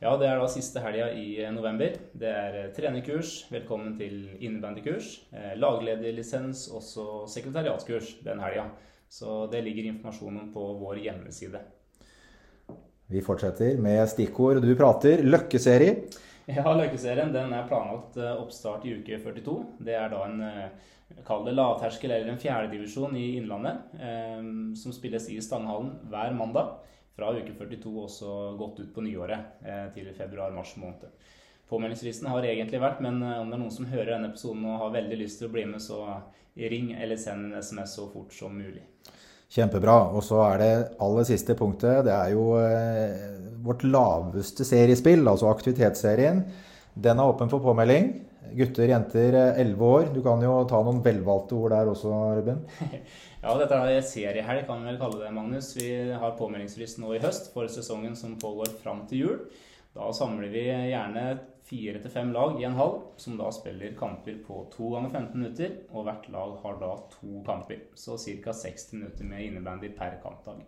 Ja, 0.00 0.14
det 0.16 0.30
er 0.30 0.38
da 0.40 0.46
siste 0.48 0.80
helga 0.80 1.10
i 1.12 1.42
november. 1.52 1.98
Det 2.16 2.30
er 2.30 2.70
trenerkurs, 2.72 3.42
velkommen 3.52 3.98
til 3.98 4.30
innebandykurs, 4.38 5.10
laglederlisens, 5.60 6.68
også 6.72 7.26
sekretariatkurs 7.28 8.14
den 8.24 8.40
helga. 8.40 8.70
Så 9.08 9.46
det 9.52 9.62
ligger 9.64 9.88
informasjonen 9.90 10.52
på 10.52 10.64
vår 10.80 11.00
hjemmeside. 11.06 11.62
Vi 13.08 13.22
fortsetter 13.24 13.78
med 13.80 14.02
stikkord 14.10 14.60
du 14.62 14.74
prater. 14.76 15.22
Løkkeserie. 15.24 15.94
Ja, 16.48 16.64
Løkkeserien 16.76 17.32
den 17.32 17.54
er 17.56 17.66
planlagt 17.68 18.16
eh, 18.20 18.36
oppstart 18.36 18.84
i 18.88 18.98
uke 19.00 19.16
42. 19.20 19.56
Det 19.84 19.96
er 19.96 20.12
da 20.12 20.22
en 20.28 20.44
eh, 20.44 20.86
Kall 21.24 21.46
det 21.46 21.54
lavterskel 21.54 22.12
eller 22.12 22.28
en 22.28 22.40
fjerdedivisjon 22.40 23.14
i 23.16 23.38
Innlandet. 23.38 23.80
Eh, 23.96 24.42
som 24.76 24.92
spilles 24.92 25.30
i 25.32 25.38
Stanghallen 25.44 25.94
hver 26.12 26.36
mandag 26.36 26.76
fra 27.16 27.32
uke 27.34 27.54
42 27.56 27.94
også 28.04 28.34
godt 28.60 28.82
ut 28.84 28.92
på 28.94 29.04
nyåret 29.06 29.64
eh, 29.64 29.86
til 29.94 30.12
februar-mars 30.16 30.76
måned. 30.80 31.08
Påmeldingsfristen 31.68 32.30
har 32.32 32.46
egentlig 32.48 32.80
vært, 32.80 33.00
men 33.04 33.20
eh, 33.22 33.38
om 33.42 33.50
det 33.50 33.58
er 33.58 33.62
noen 33.64 33.74
som 33.74 33.88
hører 33.90 34.14
denne 34.14 34.30
episoden 34.32 34.66
og 34.68 34.84
har 34.84 34.94
veldig 34.94 35.18
lyst 35.20 35.42
til 35.42 35.50
å 35.50 35.54
bli 35.54 35.66
med, 35.68 35.82
så 35.84 36.02
ring 36.58 36.92
eller 36.98 37.20
send 37.20 37.52
en 37.52 37.62
SMS 37.62 37.92
så 37.98 38.08
fort 38.10 38.32
som 38.34 38.56
mulig. 38.56 38.82
Kjempebra. 39.48 39.98
Og 40.12 40.24
så 40.26 40.40
er 40.44 40.62
det 40.62 40.72
aller 41.04 41.26
siste 41.28 41.54
punktet. 41.56 42.02
Det 42.08 42.14
er 42.14 42.32
jo 42.34 42.48
eh, 42.60 43.36
vårt 43.64 43.84
laveste 43.86 44.66
seriespill, 44.66 45.22
altså 45.28 45.48
aktivitetsserien. 45.52 46.42
Den 46.98 47.20
er 47.20 47.30
åpen 47.30 47.52
for 47.52 47.64
påmelding. 47.64 48.10
Gutter, 48.56 48.88
jenter, 48.88 49.36
11 49.60 49.84
år. 49.84 50.10
Du 50.14 50.20
kan 50.24 50.40
jo 50.42 50.56
ta 50.68 50.80
noen 50.84 51.00
velvalgte 51.04 51.56
ord 51.56 51.74
der 51.76 51.94
også, 51.94 52.12
Ruben. 52.40 52.64
Ja, 53.38 53.52
dette 53.54 53.76
er 53.86 54.00
seriehelg, 54.02 54.64
kan 54.66 54.80
vi 54.82 54.88
vel 54.90 54.96
kalle 54.98 55.20
det, 55.20 55.28
Magnus. 55.30 55.68
Vi 55.76 55.92
har 56.10 56.32
påmeldingsfrist 56.40 56.98
nå 56.98 57.12
i 57.14 57.20
høst 57.22 57.52
for 57.52 57.70
sesongen 57.70 58.16
som 58.18 58.32
pågår 58.40 58.72
fram 58.82 59.04
til 59.06 59.20
jul. 59.22 59.36
Da 59.98 60.12
samler 60.14 60.52
vi 60.52 60.62
gjerne 60.62 61.22
fire 61.66 61.98
til 61.98 62.12
fem 62.12 62.30
lag 62.32 62.60
i 62.60 62.66
en 62.68 62.76
hall, 62.78 63.00
som 63.18 63.34
da 63.38 63.48
spiller 63.52 63.96
kamper 63.98 64.36
på 64.46 64.60
to 64.70 64.92
ganger 64.92 65.10
15 65.10 65.40
minutter. 65.40 65.72
Og 65.90 66.06
hvert 66.06 66.28
lag 66.30 66.52
har 66.62 66.76
da 66.78 66.92
to 67.16 67.40
kamper, 67.46 67.80
så 67.98 68.14
ca. 68.14 68.54
60 68.54 68.92
minutter 68.94 69.26
med 69.26 69.48
innebandy 69.48 69.90
per 69.96 70.20
kampdag. 70.22 70.62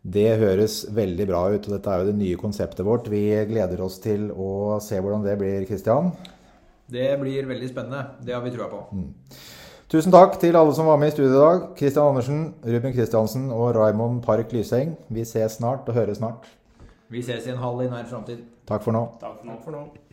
Det 0.00 0.28
høres 0.40 0.82
veldig 0.96 1.26
bra 1.28 1.40
ut, 1.52 1.64
og 1.64 1.72
dette 1.74 1.92
er 1.92 2.02
jo 2.02 2.10
det 2.10 2.20
nye 2.20 2.36
konseptet 2.40 2.84
vårt. 2.86 3.08
Vi 3.12 3.24
gleder 3.48 3.80
oss 3.84 3.98
til 4.04 4.28
å 4.32 4.76
se 4.84 5.00
hvordan 5.00 5.24
det 5.24 5.38
blir, 5.40 5.64
Kristian. 5.68 6.12
Det 6.90 7.08
blir 7.20 7.48
veldig 7.48 7.72
spennende. 7.72 8.04
Det 8.20 8.36
har 8.36 8.44
vi 8.44 8.52
trua 8.52 8.68
på. 8.68 8.84
Mm. 8.92 9.10
Tusen 9.90 10.12
takk 10.14 10.36
til 10.40 10.56
alle 10.56 10.76
som 10.76 10.86
var 10.86 11.00
med 11.00 11.10
i 11.10 11.16
studio 11.16 11.32
i 11.32 11.40
dag. 11.40 11.68
Kristian 11.76 12.12
Andersen, 12.12 12.46
Ruben 12.68 12.94
Kristiansen 12.94 13.50
og 13.50 13.74
Raymond 13.80 14.22
Park 14.24 14.52
Lyseng. 14.54 14.94
Vi 15.08 15.24
ses 15.24 15.56
snart 15.58 15.88
og 15.88 15.96
høres 15.96 16.20
snart. 16.20 16.48
Vi 17.10 17.22
ses 17.26 17.46
i 17.46 17.50
en 17.50 17.58
hall 17.58 17.82
i 17.82 17.90
nær 17.90 18.06
framtid. 18.06 18.44
Takk 18.70 18.86
for 18.86 18.94
nå. 18.94 19.02
Takk 19.20 19.40
for 19.40 19.48
nå. 19.48 19.56
Takk 19.56 19.64
for 19.66 19.74
nå. 19.74 20.09